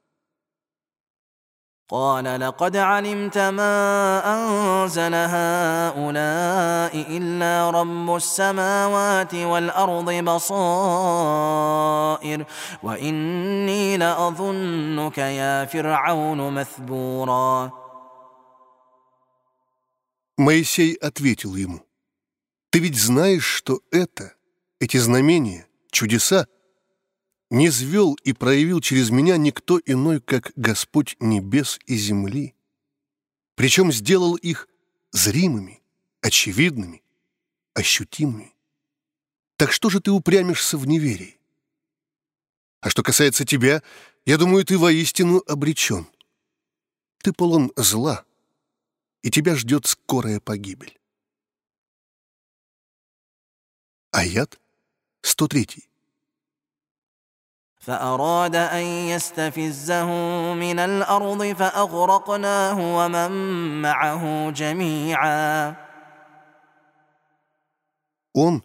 قال 1.91 2.39
لقد 2.39 2.75
علمت 2.77 3.37
ما 3.37 4.21
أنزل 4.35 5.13
هؤلاء 5.13 6.93
إلا 7.17 7.69
رب 7.69 8.15
السماوات 8.15 9.35
والأرض 9.35 10.11
بصائر 10.11 11.65
وإني 12.83 13.97
لأظنك 13.97 15.17
يا 15.17 15.65
فرعون 15.65 16.53
مثبورا 16.53 17.71
Моисей 20.37 20.93
ответил 20.93 21.55
ему, 21.57 21.81
«Ты 22.69 22.79
ведь 22.79 22.95
знаешь, 22.97 23.43
что 23.45 23.81
это, 23.91 24.35
эти 24.79 24.95
знамения, 24.95 25.67
чудеса, 25.91 26.47
не 27.50 27.68
звел 27.68 28.14
и 28.14 28.32
проявил 28.32 28.80
через 28.80 29.10
меня 29.10 29.36
никто 29.36 29.80
иной, 29.84 30.20
как 30.20 30.52
Господь 30.56 31.16
небес 31.20 31.78
и 31.86 31.96
земли. 31.96 32.54
Причем 33.54 33.92
сделал 33.92 34.34
их 34.34 34.68
зримыми, 35.12 35.80
очевидными, 36.20 37.02
ощутимыми. 37.74 38.54
Так 39.56 39.72
что 39.72 39.90
же 39.90 40.00
ты 40.00 40.10
упрямишься 40.10 40.76
в 40.76 40.86
неверии? 40.86 41.38
А 42.80 42.90
что 42.90 43.02
касается 43.02 43.44
тебя, 43.44 43.82
я 44.26 44.36
думаю, 44.36 44.64
ты 44.64 44.76
воистину 44.76 45.42
обречен. 45.46 46.06
Ты 47.18 47.32
полон 47.32 47.72
зла, 47.76 48.24
и 49.22 49.30
тебя 49.30 49.56
ждет 49.56 49.86
скорая 49.86 50.40
погибель. 50.40 50.98
Аят 54.10 54.60
103. 55.22 55.88
فأراد 57.83 58.55
أن 58.55 58.83
يستفزه 58.83 60.09
من 60.53 60.79
الأرض 60.79 61.53
فأغرقناه 61.53 62.77
ومن 62.97 63.31
معه 63.81 64.51
جميعا 64.51 65.75
Он, 68.33 68.63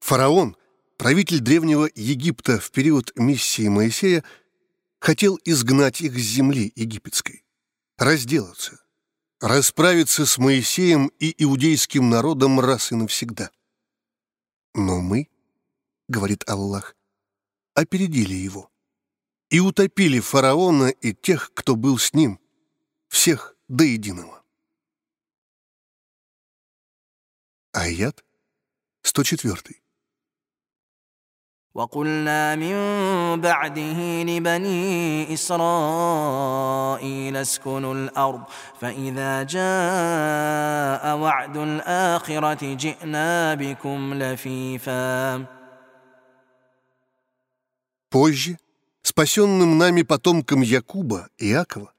фараон, 0.00 0.56
правитель 0.96 1.40
древнего 1.40 1.88
Египта 1.94 2.58
в 2.58 2.70
период 2.70 3.12
миссии 3.16 3.68
Моисея, 3.68 4.24
хотел 5.00 5.38
изгнать 5.44 6.00
их 6.00 6.18
с 6.18 6.22
земли 6.22 6.72
египетской, 6.74 7.44
разделаться, 7.98 8.80
расправиться 9.40 10.24
с 10.24 10.38
Моисеем 10.38 11.08
и 11.18 11.34
иудейским 11.44 12.08
народом 12.08 12.58
раз 12.58 12.90
и 12.90 12.94
навсегда. 12.94 13.50
Но 14.74 15.00
мы, 15.00 15.28
говорит 16.08 16.48
Аллах, 16.48 16.96
опередили 17.74 18.34
его 18.34 18.70
и 19.50 19.60
утопили 19.60 20.20
фараона 20.20 20.88
и 20.88 21.12
тех, 21.14 21.52
кто 21.54 21.76
был 21.76 21.98
с 21.98 22.14
ним, 22.14 22.40
всех 23.08 23.54
до 23.68 23.84
единого. 23.84 24.42
Аят 27.72 28.24
104. 29.02 29.74
وقلنا 31.74 32.56
من 32.56 32.76
بعده 33.40 34.22
لبني 34.22 35.34
إسرائيل 35.34 36.56
اسكنوا 37.36 37.94
الأرض 37.94 38.42
فإذا 38.80 39.42
جاء 39.42 41.16
وعد 41.18 41.56
الآخرة 41.56 42.74
جئنا 42.74 43.54
بكم 43.54 44.14
لفيفاً 44.14 45.56
Позже, 48.11 48.59
спасенным 49.03 49.77
нами 49.77 50.01
потомкам 50.01 50.61
Якуба 50.61 51.29
и 51.37 51.49
Иакова, 51.51 51.93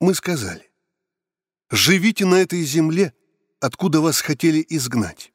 мы 0.00 0.14
сказали, 0.14 0.70
«Живите 1.70 2.24
на 2.24 2.36
этой 2.36 2.62
земле, 2.62 3.12
откуда 3.60 4.00
вас 4.00 4.22
хотели 4.22 4.64
изгнать, 4.70 5.30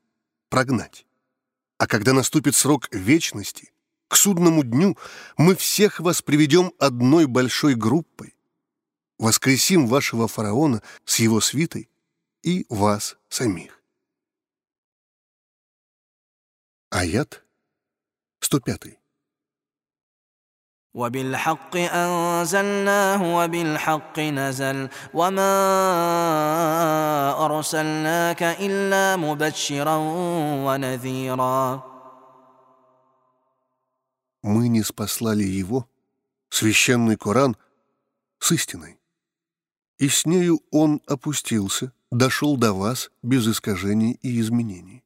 прогнать. 0.49 1.05
А 1.77 1.85
когда 1.85 2.13
наступит 2.13 2.55
срок 2.55 2.89
вечности, 2.91 3.71
к 4.07 4.15
судному 4.15 4.63
дню 4.63 4.97
мы 5.37 5.55
всех 5.55 5.99
вас 5.99 6.23
приведем 6.23 6.73
одной 6.79 7.27
большой 7.27 7.75
группой, 7.75 8.35
воскресим 9.19 9.85
вашего 9.85 10.27
фараона 10.27 10.81
с 11.05 11.19
его 11.19 11.41
свитой 11.41 11.91
и 12.41 12.65
вас 12.69 13.17
самих». 13.29 13.83
Аят 16.89 17.45
105. 18.39 18.97
وبالحق 20.94 21.76
أنزلناه 21.76 23.36
وبالحق 23.36 24.18
نزل 24.18 24.88
وما 25.14 25.54
أرسلناك 27.44 28.42
إلا 28.42 29.16
مبشرا 29.16 29.96
ونذيرا 30.66 31.92
Мы 34.44 34.66
не 34.66 34.82
спаслали 34.82 35.44
его, 35.44 35.86
священный 36.50 37.16
Коран, 37.16 37.56
с 38.40 38.50
истиной. 38.50 38.98
И 39.98 40.08
с 40.08 40.26
нею 40.26 40.60
он 40.72 41.00
опустился, 41.06 41.92
дошел 42.10 42.56
до 42.56 42.72
вас 42.72 43.12
без 43.22 43.46
искажений 43.46 44.18
и 44.20 44.40
изменений. 44.40 45.04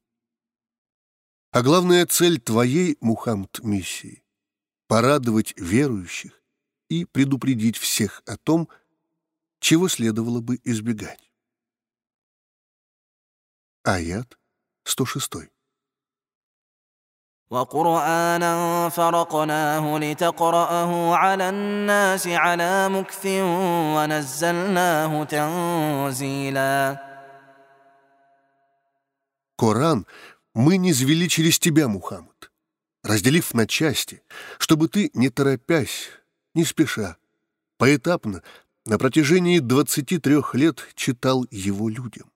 А 1.51 1.61
главная 1.61 2.07
цель 2.07 2.39
твоей, 2.39 2.97
Мухаммад, 2.99 3.59
миссии 3.61 4.20
порадовать 4.91 5.53
верующих 5.57 6.41
и 6.89 7.05
предупредить 7.05 7.77
всех 7.77 8.21
о 8.25 8.37
том, 8.37 8.69
чего 9.59 9.87
следовало 9.87 10.41
бы 10.41 10.59
избегать. 10.63 11.31
Аят 13.83 14.37
106. 14.83 15.49
وقرآنا 17.49 18.89
فرقناه 18.89 19.97
لتقرأه 19.97 21.15
على 21.15 21.49
الناس 21.49 22.27
على 22.27 22.89
مكث 22.89 23.25
ونزلناه 23.95 25.23
تنزيلا 25.23 27.07
Коран 29.57 30.05
мы 30.53 30.77
не 30.77 30.93
звели 30.93 31.27
через 31.27 31.57
тебя, 31.57 31.87
Мухаммад 31.87 32.50
разделив 33.02 33.54
на 33.54 33.66
части, 33.66 34.22
чтобы 34.58 34.88
ты, 34.88 35.10
не 35.14 35.30
торопясь, 35.30 36.08
не 36.54 36.64
спеша, 36.64 37.16
поэтапно, 37.76 38.42
на 38.84 38.98
протяжении 38.98 39.58
23 39.60 40.42
лет 40.54 40.88
читал 40.94 41.46
его 41.50 41.88
людям. 41.88 42.30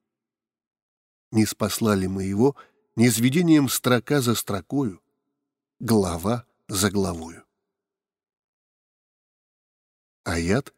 Не 1.33 1.45
спасла 1.45 1.95
ли 1.95 2.07
мы 2.07 2.25
его 2.25 2.57
низведением 2.95 3.69
строка 3.69 4.21
за 4.21 4.35
строкою, 4.35 5.03
глава 5.81 6.47
за 6.69 6.91
главою? 6.91 7.45
Аят 10.25 10.73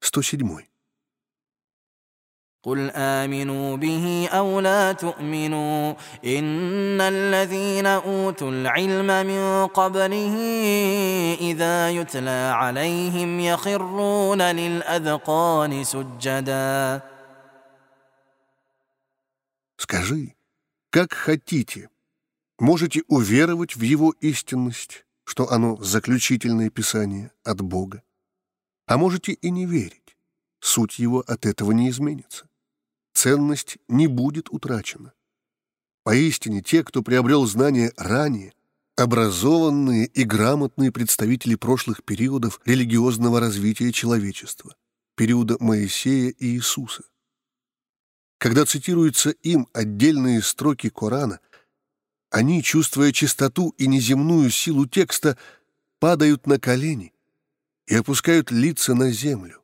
107. 0.00 0.75
قل 2.65 2.91
امنوا 2.95 3.77
به 3.77 4.29
او 4.31 4.59
لا 4.59 4.91
تؤمنوا 4.91 5.93
ان 6.25 7.01
الذين 7.01 7.85
اوتوا 7.85 8.51
العلم 8.51 9.25
من 9.25 9.67
قبله 9.67 10.35
اذا 11.41 11.89
يتلى 11.89 12.51
عليهم 12.55 13.39
يخرون 13.39 14.41
للاذقان 14.41 15.83
سجدا 15.83 17.01
Скажи, 19.77 20.35
как 20.91 21.11
хотите, 21.13 21.89
можете 22.59 23.01
уверовать 23.07 23.75
в 23.75 23.81
его 23.81 24.13
истинность, 24.21 25.05
что 25.23 25.51
оно 25.51 25.75
заключительное 25.77 26.69
писание 26.69 27.31
от 27.43 27.61
Бога, 27.61 28.03
а 28.85 28.97
можете 28.97 29.31
и 29.31 29.49
не 29.49 29.65
верить, 29.65 30.15
суть 30.59 30.99
его 30.99 31.23
от 31.25 31.47
этого 31.47 31.71
не 31.71 31.89
изменится 31.89 32.44
ценность 33.16 33.78
не 33.88 34.06
будет 34.06 34.50
утрачена. 34.50 35.12
Поистине, 36.04 36.62
те, 36.62 36.84
кто 36.84 37.02
приобрел 37.02 37.46
знания 37.46 37.92
ранее, 37.96 38.52
образованные 38.94 40.06
и 40.06 40.24
грамотные 40.24 40.92
представители 40.92 41.54
прошлых 41.54 42.04
периодов 42.04 42.60
религиозного 42.64 43.40
развития 43.40 43.90
человечества, 43.92 44.76
периода 45.16 45.56
Моисея 45.60 46.30
и 46.30 46.46
Иисуса. 46.46 47.02
Когда 48.38 48.66
цитируются 48.66 49.30
им 49.30 49.66
отдельные 49.72 50.42
строки 50.42 50.90
Корана, 50.90 51.40
они, 52.30 52.62
чувствуя 52.62 53.12
чистоту 53.12 53.70
и 53.78 53.86
неземную 53.86 54.50
силу 54.50 54.86
текста, 54.86 55.38
падают 55.98 56.46
на 56.46 56.60
колени 56.60 57.14
и 57.86 57.94
опускают 57.94 58.50
лица 58.50 58.94
на 58.94 59.10
землю, 59.10 59.62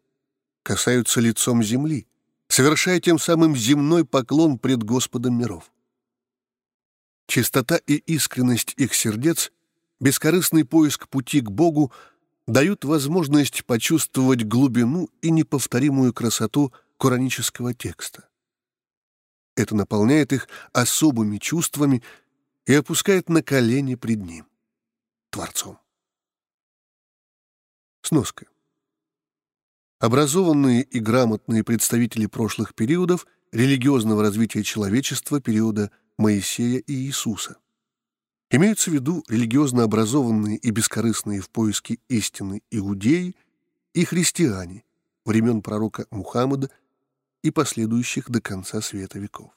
касаются 0.63 1.21
лицом 1.21 1.63
земли, 1.63 2.07
совершая 2.53 3.01
тем 3.01 3.19
самым 3.19 3.57
земной 3.57 4.05
поклон 4.05 4.59
пред 4.59 4.83
Господом 4.83 5.39
миров. 5.39 5.73
Чистота 7.27 7.77
и 7.87 7.95
искренность 7.95 8.75
их 8.77 8.95
сердец, 8.95 9.51
бескорыстный 10.01 10.67
поиск 10.67 11.09
пути 11.09 11.41
к 11.41 11.51
Богу 11.51 11.93
дают 12.47 12.85
возможность 12.85 13.65
почувствовать 13.65 14.45
глубину 14.45 15.09
и 15.23 15.31
неповторимую 15.31 16.13
красоту 16.13 16.75
коранического 16.99 17.73
текста. 17.73 18.29
Это 19.57 19.75
наполняет 19.75 20.35
их 20.35 20.47
особыми 20.75 21.39
чувствами 21.39 22.03
и 22.67 22.75
опускает 22.75 23.31
на 23.31 23.43
колени 23.43 23.95
пред 23.95 24.21
Ним, 24.21 24.47
Творцом. 25.31 25.79
Сноска. 28.03 28.47
Образованные 30.03 30.83
и 30.83 30.99
грамотные 30.99 31.63
представители 31.63 32.27
прошлых 32.27 32.75
периодов 32.75 33.25
религиозного 33.53 34.21
развития 34.21 34.65
человечества 34.65 35.41
периода 35.41 35.93
Моисея 36.19 36.81
и 36.81 36.93
Иисуса. 36.93 37.59
Имеются 38.51 38.91
в 38.91 38.95
виду 38.95 39.23
религиозно 39.29 39.85
образованные 39.85 40.57
и 40.57 40.71
бескорыстные 40.73 41.41
в 41.41 41.51
поиске 41.51 42.01
истины 42.09 42.63
иудеи 42.73 43.37
и 43.95 44.05
христиане 44.05 44.83
времен 45.25 45.63
пророка 45.63 46.09
Мухаммада 46.11 46.69
и 47.45 47.53
последующих 47.53 48.29
до 48.29 48.41
конца 48.41 48.81
света 48.81 49.21
веков. 49.21 49.53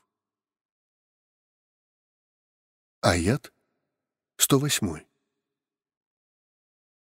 Аят 3.01 3.51
108. 4.38 5.14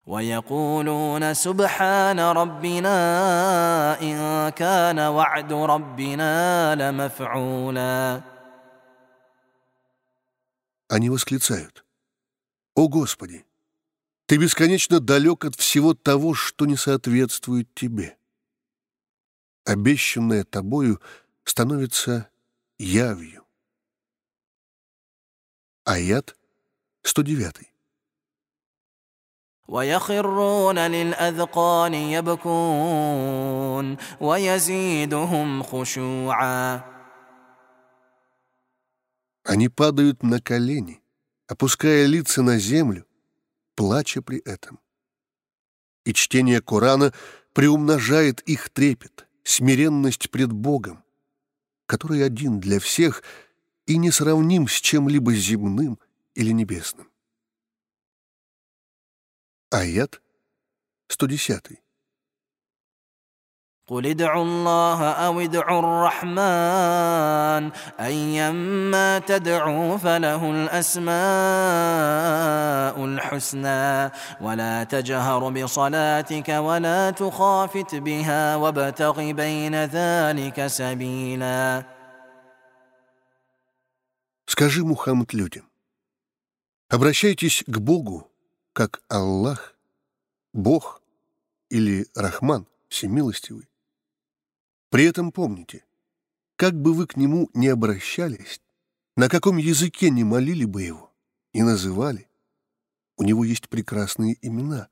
ويقولون 0.09 1.35
سبحان 1.35 2.21
ربنا 2.21 2.97
إن 4.03 4.49
كان 4.51 4.99
وعد 4.99 5.53
ربنا 5.53 6.75
لمفعولا 6.75 8.23
Они 10.89 11.09
восклицают. 11.09 11.85
«О 12.75 12.89
Господи! 12.89 13.45
Ты 14.27 14.37
бесконечно 14.37 15.01
далек 15.01 15.45
от 15.45 15.55
всего 15.57 15.95
того, 15.95 16.35
что 16.35 16.67
не 16.67 16.77
соответствует 16.77 17.75
Тебе. 17.75 18.17
Обещанное 19.65 20.45
Тобою 20.45 21.01
становится 21.45 22.29
явью». 22.79 23.45
Аят 25.85 26.37
109. 27.03 27.71
ويخرون 29.69 30.79
للأذقان 30.79 31.95
يبكون 31.95 33.97
ويزيدهم 34.21 35.63
خشوعا 35.63 36.95
Они 39.47 39.69
падают 39.69 40.23
на 40.23 40.41
колени, 40.41 41.03
опуская 41.47 42.07
лица 42.07 42.43
на 42.43 42.59
землю, 42.59 43.05
плача 43.75 44.23
при 44.23 44.39
этом. 44.39 44.81
И 46.07 46.15
чтение 46.15 46.63
Корана 46.63 47.13
приумножает 47.53 48.41
их 48.49 48.71
трепет, 48.71 49.29
смиренность 49.43 50.31
пред 50.31 50.51
Богом, 50.51 51.05
который 51.85 52.25
один 52.25 52.59
для 52.59 52.81
всех 52.81 53.23
и 53.87 53.99
не 53.99 54.11
сравним 54.11 54.67
с 54.67 54.81
чем-либо 54.81 55.35
земным 55.35 55.99
или 56.35 56.51
небесным. 56.51 57.08
Аят 59.73 60.21
110. 61.11 61.85
قل 63.87 64.07
ادعوا 64.07 64.43
الله 64.43 65.11
أو 65.11 65.41
ادعوا 65.41 65.79
الرحمن 65.81 67.71
أيما 68.01 69.19
تدعوا 69.19 69.97
فله 69.97 70.51
الأسماء 70.51 71.15
الحسنى 73.05 74.11
ولا 74.41 74.85
تجهر 74.85 75.51
بصلاتك 75.51 76.49
ولا 76.49 77.11
تخافت 77.11 77.95
بها 77.95 78.57
وابتغ 78.57 79.33
بين 79.33 79.85
ذلك 79.85 80.67
سبيلا 80.67 81.85
Скажи, 84.47 84.85
Мухаммад, 84.85 85.33
людям, 85.35 85.69
обращайтесь 86.89 87.65
к 87.67 87.79
Богу, 87.79 88.28
как 88.80 89.04
Аллах, 89.10 89.76
Бог 90.54 91.04
или 91.70 92.08
Рахман, 92.16 92.66
Всемилостивый. 92.88 93.68
При 94.90 95.04
этом 95.04 95.34
помните, 95.34 95.84
как 96.56 96.76
бы 96.82 96.94
вы 96.94 97.06
к 97.06 97.18
Нему 97.18 97.50
не 97.54 97.68
обращались, 97.68 98.62
на 99.18 99.28
каком 99.28 99.58
языке 99.58 100.10
не 100.10 100.24
молили 100.24 100.64
бы 100.64 100.82
Его, 100.82 101.12
не 101.54 101.64
называли, 101.64 102.30
у 103.18 103.24
Него 103.24 103.44
есть 103.44 103.68
прекрасные 103.68 104.38
имена, 104.42 104.88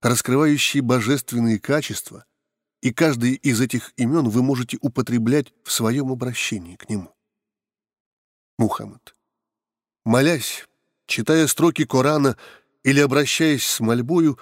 раскрывающие 0.00 0.80
божественные 0.80 1.58
качества, 1.58 2.24
и 2.80 2.92
каждый 2.92 3.32
из 3.32 3.60
этих 3.60 3.92
имен 3.96 4.28
вы 4.28 4.44
можете 4.44 4.78
употреблять 4.80 5.52
в 5.64 5.72
своем 5.72 6.12
обращении 6.12 6.76
к 6.76 6.88
Нему. 6.88 7.12
Мухаммад. 8.56 9.16
Молясь, 10.04 10.64
читая 11.06 11.48
строки 11.48 11.84
Корана 11.84 12.36
или 12.84 13.00
обращаясь 13.00 13.64
с 13.64 13.80
мольбою, 13.80 14.38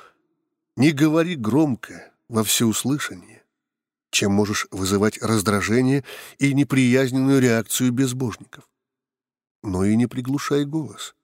не 0.76 0.92
говори 0.92 1.36
громко 1.36 2.12
во 2.28 2.44
всеуслышание, 2.44 3.44
чем 4.10 4.32
можешь 4.32 4.66
вызывать 4.70 5.20
раздражение 5.22 6.04
и 6.38 6.54
неприязненную 6.54 7.40
реакцию 7.40 7.92
безбожников. 7.92 8.68
Но 9.62 9.84
и 9.84 9.94
не 9.94 10.06
приглушай 10.06 10.64
голос. 10.64 11.14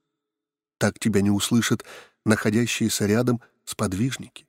Так 0.79 0.99
тебя 0.99 1.23
не 1.23 1.31
услышат 1.31 1.85
находящиеся 2.25 3.07
рядом 3.07 3.41
сподвижники. 3.65 4.47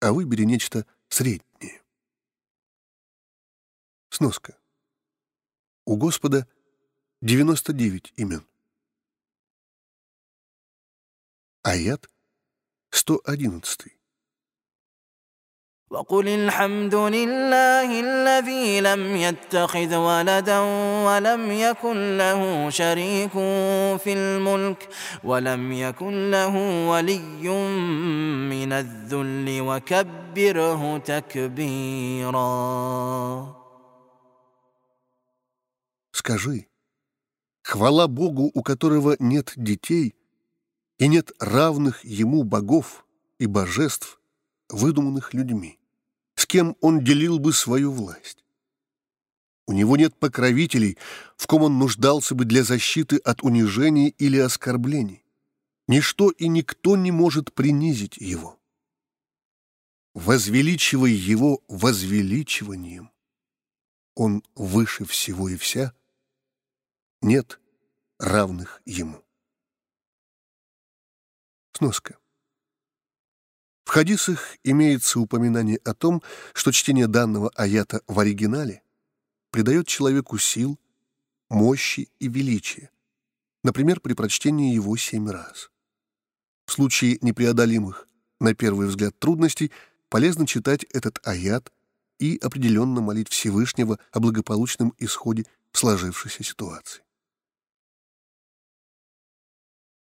А 0.00 0.12
выбери 0.12 0.44
нечто 0.44 0.86
среднее. 1.08 1.82
Сноска. 4.10 4.56
У 5.84 5.96
Господа 5.96 6.48
99 7.20 8.14
имен. 8.16 8.46
Аят 11.65 12.05
111. 12.91 13.99
وقل 15.89 16.27
الحمد 16.27 16.95
لله 16.95 17.99
الذي 17.99 18.81
لم 18.81 19.15
يتخذ 19.15 19.95
ولدا 19.95 20.59
ولم 21.05 21.51
يكن 21.51 22.17
له 22.17 22.69
شريك 22.69 23.31
في 24.03 24.13
الملك 24.13 24.89
ولم 25.23 25.71
يكن 25.71 26.31
له 26.31 26.55
ولي 26.89 27.49
من 28.49 28.73
الذل 28.73 29.61
وكبره 29.61 30.97
تكبيرا 30.97 32.49
Скажи, 36.11 36.67
хвала 37.63 38.07
Богу, 38.07 38.51
у 38.53 38.61
которого 38.61 39.15
нет 39.19 39.53
детей 39.55 40.13
и 40.98 41.08
нет 41.08 41.32
равных 41.38 42.04
ему 42.04 42.44
богов 42.44 43.06
и 43.38 43.46
божеств, 43.46 44.20
выдуманных 44.68 45.34
людьми, 45.34 45.78
с 46.34 46.46
кем 46.46 46.76
он 46.80 47.02
делил 47.02 47.38
бы 47.38 47.52
свою 47.52 47.92
власть. 47.92 48.44
У 49.66 49.72
него 49.72 49.96
нет 49.96 50.14
покровителей, 50.16 50.98
в 51.36 51.46
ком 51.46 51.62
он 51.62 51.78
нуждался 51.78 52.34
бы 52.34 52.44
для 52.44 52.62
защиты 52.64 53.16
от 53.16 53.42
унижений 53.42 54.08
или 54.18 54.38
оскорблений. 54.38 55.24
Ничто 55.88 56.30
и 56.30 56.48
никто 56.48 56.96
не 56.96 57.10
может 57.10 57.52
принизить 57.52 58.16
его. 58.16 58.58
Возвеличивай 60.14 61.12
его 61.12 61.62
возвеличиванием. 61.68 63.10
Он 64.14 64.42
выше 64.54 65.04
всего 65.04 65.48
и 65.48 65.56
вся— 65.56 65.92
нет 67.24 67.58
равных 68.18 68.82
ему. 68.84 69.23
Сноска. 71.76 72.16
В 73.84 73.90
хадисах 73.90 74.56
имеется 74.62 75.18
упоминание 75.18 75.78
о 75.84 75.92
том, 75.92 76.22
что 76.52 76.70
чтение 76.70 77.08
данного 77.08 77.50
аята 77.56 78.00
в 78.06 78.20
оригинале 78.20 78.82
придает 79.50 79.88
человеку 79.88 80.38
сил, 80.38 80.78
мощи 81.50 82.08
и 82.20 82.28
величия, 82.28 82.90
например, 83.64 83.98
при 83.98 84.12
прочтении 84.12 84.72
его 84.72 84.96
семь 84.96 85.28
раз. 85.28 85.72
В 86.66 86.72
случае 86.72 87.18
непреодолимых, 87.22 88.06
на 88.38 88.54
первый 88.54 88.86
взгляд, 88.86 89.18
трудностей 89.18 89.72
полезно 90.08 90.46
читать 90.46 90.84
этот 90.84 91.18
аят 91.26 91.72
и 92.20 92.38
определенно 92.40 93.00
молить 93.00 93.30
Всевышнего 93.30 93.98
о 94.12 94.20
благополучном 94.20 94.94
исходе 94.98 95.44
сложившейся 95.72 96.44
ситуации. 96.44 97.02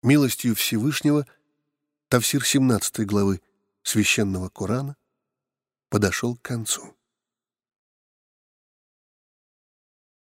Милостью 0.01 0.55
Всевышнего 0.55 1.27
Тавсир 2.09 2.43
17 2.43 3.05
главы 3.05 3.39
Священного 3.83 4.49
Корана 4.49 4.97
подошел 5.89 6.35
к 6.35 6.41
концу. 6.41 6.95